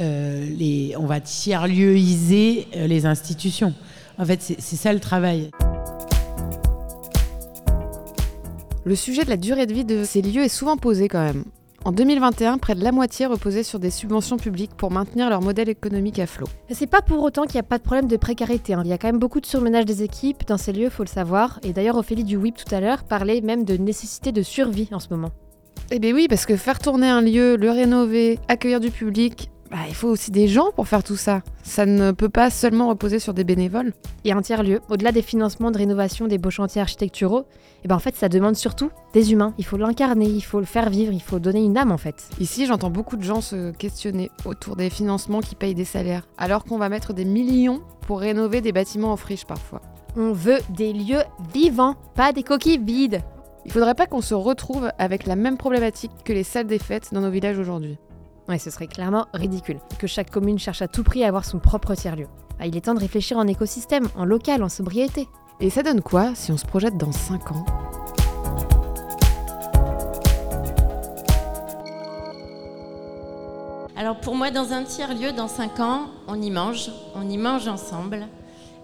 [0.00, 3.74] euh, les, on va tiers-lieuiser euh, les institutions.
[4.18, 5.52] En fait, c'est ça le travail.
[8.88, 11.44] Le sujet de la durée de vie de ces lieux est souvent posé quand même.
[11.84, 15.68] En 2021, près de la moitié reposait sur des subventions publiques pour maintenir leur modèle
[15.68, 16.46] économique à flot.
[16.70, 18.72] C'est pas pour autant qu'il n'y a pas de problème de précarité.
[18.72, 18.80] hein.
[18.86, 21.08] Il y a quand même beaucoup de surmenage des équipes dans ces lieux, faut le
[21.10, 21.60] savoir.
[21.64, 25.00] Et d'ailleurs, Ophélie du WIP tout à l'heure parlait même de nécessité de survie en
[25.00, 25.32] ce moment.
[25.90, 29.78] Eh bien oui, parce que faire tourner un lieu, le rénover, accueillir du public, bah,
[29.86, 31.42] il faut aussi des gens pour faire tout ça.
[31.62, 33.92] Ça ne peut pas seulement reposer sur des bénévoles.
[34.24, 37.44] Et un tiers-lieu, au-delà des financements de rénovation des beaux chantiers architecturaux,
[37.84, 39.52] eh ben en fait, ça demande surtout des humains.
[39.58, 42.30] Il faut l'incarner, il faut le faire vivre, il faut donner une âme en fait.
[42.40, 46.64] Ici, j'entends beaucoup de gens se questionner autour des financements qui payent des salaires, alors
[46.64, 49.82] qu'on va mettre des millions pour rénover des bâtiments en friche parfois.
[50.16, 53.20] On veut des lieux vivants, pas des coquilles vides.
[53.66, 57.12] Il faudrait pas qu'on se retrouve avec la même problématique que les salles des fêtes
[57.12, 57.98] dans nos villages aujourd'hui.
[58.48, 61.58] Ouais, ce serait clairement ridicule que chaque commune cherche à tout prix à avoir son
[61.58, 62.28] propre tiers-lieu.
[62.58, 65.28] Ah, il est temps de réfléchir en écosystème, en local, en sobriété.
[65.60, 67.66] Et ça donne quoi si on se projette dans 5 ans?
[73.96, 77.68] Alors pour moi, dans un tiers-lieu, dans 5 ans, on y mange, on y mange
[77.68, 78.28] ensemble.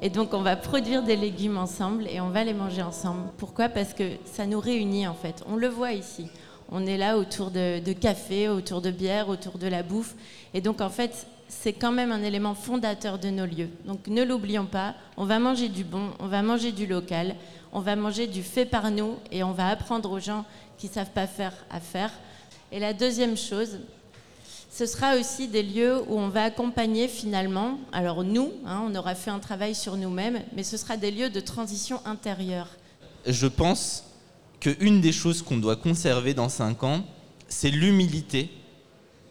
[0.03, 3.23] Et donc on va produire des légumes ensemble et on va les manger ensemble.
[3.39, 3.71] Pourquoi?
[3.71, 5.43] Parce que ça nous réunit en fait.
[5.49, 6.29] On le voit ici.
[6.71, 10.15] On est là autour de, café, autour de bière, autour de la bouffe.
[10.55, 13.69] Et donc en fait, c'est quand même un élément fondateur de nos lieux.
[13.85, 17.37] Donc ne l'oublions pas, on va manger du bon, on va manger du local,
[17.73, 20.45] on va manger du fait par nous et on va apprendre aux gens
[20.79, 22.12] qui ne savent pas faire à faire.
[22.73, 23.79] Et la deuxième chose,
[24.71, 29.15] ce sera aussi des lieux où on va accompagner finalement, alors nous, hein, on aura
[29.15, 32.69] fait un travail sur nous-mêmes, mais ce sera des lieux de transition intérieure.
[33.27, 34.03] Je pense
[34.65, 37.05] qu'une des choses qu'on doit conserver dans 5 ans,
[37.49, 38.49] c'est l'humilité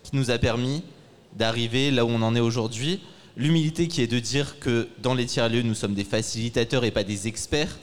[0.03, 0.83] qui nous a permis
[1.35, 2.99] d'arriver là où on en est aujourd'hui.
[3.35, 7.03] L'humilité qui est de dire que dans les tiers-lieux, nous sommes des facilitateurs et pas
[7.03, 7.79] des experts,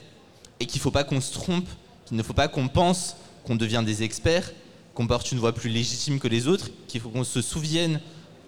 [0.61, 1.67] et qu'il ne faut pas qu'on se trompe,
[2.05, 4.53] qu'il ne faut pas qu'on pense qu'on devient des experts,
[4.93, 7.99] qu'on porte une voix plus légitime que les autres, qu'il faut qu'on se souvienne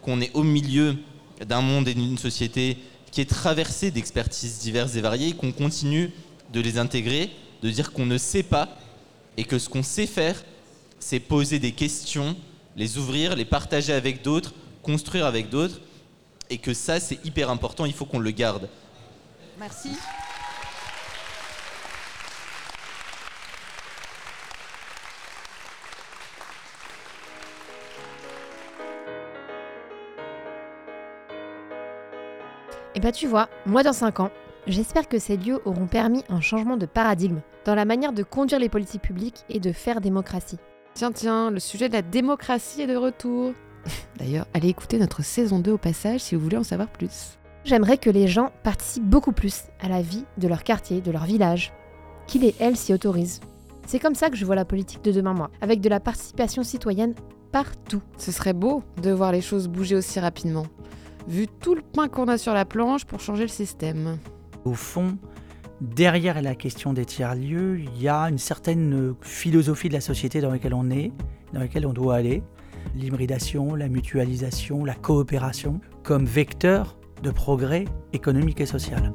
[0.01, 0.95] qu'on est au milieu
[1.45, 2.77] d'un monde et d'une société
[3.11, 6.11] qui est traversée d'expertises diverses et variées, qu'on continue
[6.53, 7.31] de les intégrer,
[7.61, 8.77] de dire qu'on ne sait pas,
[9.37, 10.43] et que ce qu'on sait faire,
[10.99, 12.35] c'est poser des questions,
[12.75, 15.81] les ouvrir, les partager avec d'autres, construire avec d'autres,
[16.49, 18.69] et que ça, c'est hyper important, il faut qu'on le garde.
[19.59, 19.91] Merci.
[32.95, 34.31] Et bah tu vois, moi dans 5 ans,
[34.67, 38.59] j'espère que ces lieux auront permis un changement de paradigme dans la manière de conduire
[38.59, 40.59] les politiques publiques et de faire démocratie.
[40.93, 43.53] Tiens, tiens, le sujet de la démocratie est de retour.
[44.17, 47.39] D'ailleurs, allez écouter notre saison 2 au passage si vous voulez en savoir plus.
[47.65, 51.23] J'aimerais que les gens participent beaucoup plus à la vie de leur quartier, de leur
[51.23, 51.73] village,
[52.27, 53.39] qu'ils et elles s'y autorisent.
[53.87, 56.63] C'est comme ça que je vois la politique de demain, moi, avec de la participation
[56.63, 57.15] citoyenne
[57.51, 58.01] partout.
[58.17, 60.65] Ce serait beau de voir les choses bouger aussi rapidement,
[61.27, 64.17] vu tout le pain qu'on a sur la planche pour changer le système.
[64.65, 65.17] Au fond,
[65.81, 70.49] derrière la question des tiers-lieux, il y a une certaine philosophie de la société dans
[70.51, 71.11] laquelle on est,
[71.53, 72.43] dans laquelle on doit aller.
[72.95, 79.13] L'hybridation, la mutualisation, la coopération, comme vecteur de progrès économique et social.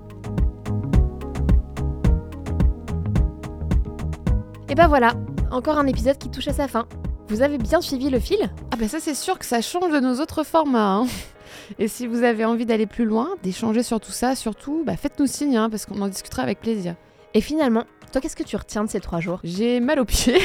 [4.71, 5.15] Et ben voilà,
[5.51, 6.87] encore un épisode qui touche à sa fin.
[7.29, 8.51] Vous avez bien suivi le fil?
[8.71, 10.97] Ah ben ça c'est sûr que ça change de nos autres formats.
[10.97, 11.07] hein.
[11.79, 15.27] Et si vous avez envie d'aller plus loin, d'échanger sur tout ça, surtout, bah faites-nous
[15.27, 16.95] signe, hein, parce qu'on en discutera avec plaisir.
[17.35, 19.41] Et finalement, toi qu'est-ce que tu retiens de ces trois jours?
[19.45, 20.41] J'ai mal aux pieds.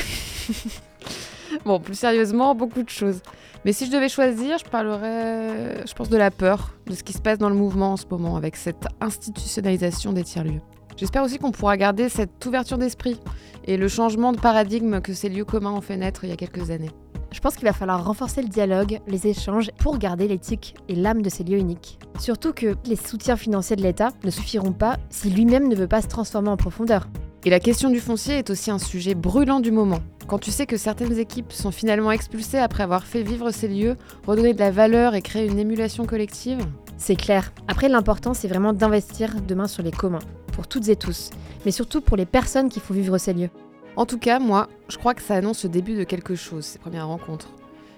[1.65, 3.21] bon, plus sérieusement, beaucoup de choses.
[3.65, 7.13] Mais si je devais choisir, je parlerais, je pense, de la peur, de ce qui
[7.13, 10.61] se passe dans le mouvement en ce moment, avec cette institutionnalisation des tiers-lieux.
[10.97, 13.19] J'espère aussi qu'on pourra garder cette ouverture d'esprit
[13.65, 16.35] et le changement de paradigme que ces lieux communs ont fait naître il y a
[16.35, 16.91] quelques années.
[17.33, 21.23] Je pense qu'il va falloir renforcer le dialogue, les échanges pour garder l'éthique et l'âme
[21.23, 21.97] de ces lieux uniques.
[22.19, 26.03] Surtout que les soutiens financiers de l'État ne suffiront pas si lui-même ne veut pas
[26.03, 27.09] se transformer en profondeur.
[27.43, 29.99] Et la question du foncier est aussi un sujet brûlant du moment.
[30.27, 33.97] Quand tu sais que certaines équipes sont finalement expulsées après avoir fait vivre ces lieux,
[34.27, 36.59] redonner de la valeur et créer une émulation collective,
[36.97, 37.51] C'est clair.
[37.67, 40.19] Après, l'important, c'est vraiment d'investir demain sur les communs,
[40.53, 41.31] pour toutes et tous,
[41.65, 43.49] mais surtout pour les personnes qui font vivre ces lieux.
[43.95, 46.79] En tout cas, moi, je crois que ça annonce le début de quelque chose, ces
[46.79, 47.49] premières rencontres.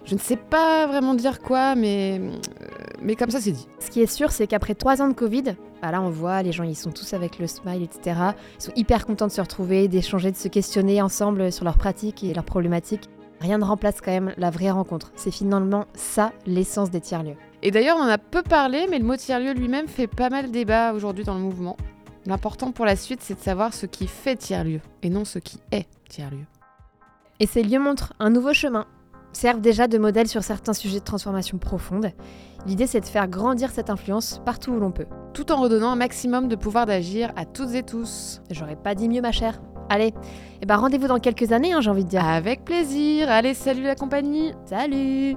[0.04, 2.32] Je ne sais pas vraiment dire quoi, mais, euh,
[3.02, 3.68] mais comme ça, c'est dit.
[3.80, 6.52] Ce qui est sûr, c'est qu'après trois ans de Covid, bah là on voit, les
[6.52, 8.20] gens ils sont tous avec le smile, etc.
[8.60, 12.24] Ils sont hyper contents de se retrouver, d'échanger, de se questionner ensemble sur leurs pratiques
[12.24, 13.10] et leurs problématiques.
[13.42, 15.12] Rien ne remplace quand même la vraie rencontre.
[15.16, 17.36] C'est finalement ça l'essence des tiers-lieux.
[17.64, 20.52] Et d'ailleurs, on en a peu parlé, mais le mot tiers-lieu lui-même fait pas mal
[20.52, 21.78] débat aujourd'hui dans le mouvement.
[22.26, 25.60] L'important pour la suite, c'est de savoir ce qui fait tiers-lieu, et non ce qui
[25.72, 26.46] est tiers-lieu.
[27.40, 28.86] Et ces lieux montrent un nouveau chemin,
[29.32, 32.12] servent déjà de modèle sur certains sujets de transformation profonde.
[32.66, 35.06] L'idée c'est de faire grandir cette influence partout où l'on peut.
[35.34, 38.42] Tout en redonnant un maximum de pouvoir d'agir à toutes et tous.
[38.50, 39.62] J'aurais pas dit mieux ma chère.
[39.90, 40.14] Allez,
[40.62, 42.26] et bah rendez-vous dans quelques années, hein, j'ai envie de dire.
[42.26, 43.30] Avec plaisir.
[43.30, 44.54] Allez, salut la compagnie.
[44.66, 45.36] Salut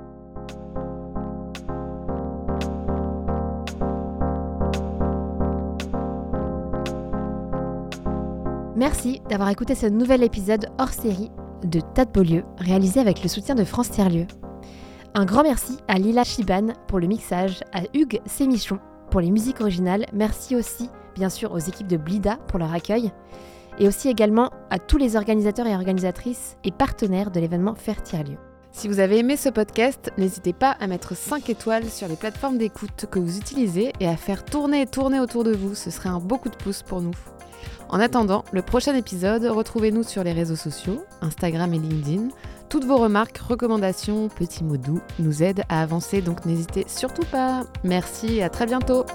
[8.79, 11.33] Merci d'avoir écouté ce nouvel épisode hors série
[11.65, 14.29] de Tas de Beaulieu, réalisé avec le soutien de France Tiers-Lieu.
[15.15, 18.79] Un grand merci à Lila Chiban pour le mixage, à Hugues Sémichon
[19.11, 20.07] pour les musiques originales.
[20.13, 23.11] Merci aussi, bien sûr, aux équipes de Blida pour leur accueil.
[23.81, 28.37] Et aussi également à tous les organisateurs et organisatrices et partenaires de l'événement Faire Tiers-Lieu.
[28.71, 32.59] Si vous avez aimé ce podcast, n'hésitez pas à mettre 5 étoiles sur les plateformes
[32.59, 35.75] d'écoute que vous utilisez et à faire tourner et tourner autour de vous.
[35.75, 37.17] Ce serait un beau coup de pouce pour nous.
[37.91, 42.29] En attendant, le prochain épisode, retrouvez-nous sur les réseaux sociaux, Instagram et LinkedIn.
[42.69, 47.65] Toutes vos remarques, recommandations, petits mots doux nous aident à avancer, donc n'hésitez surtout pas.
[47.85, 49.07] Merci et à très bientôt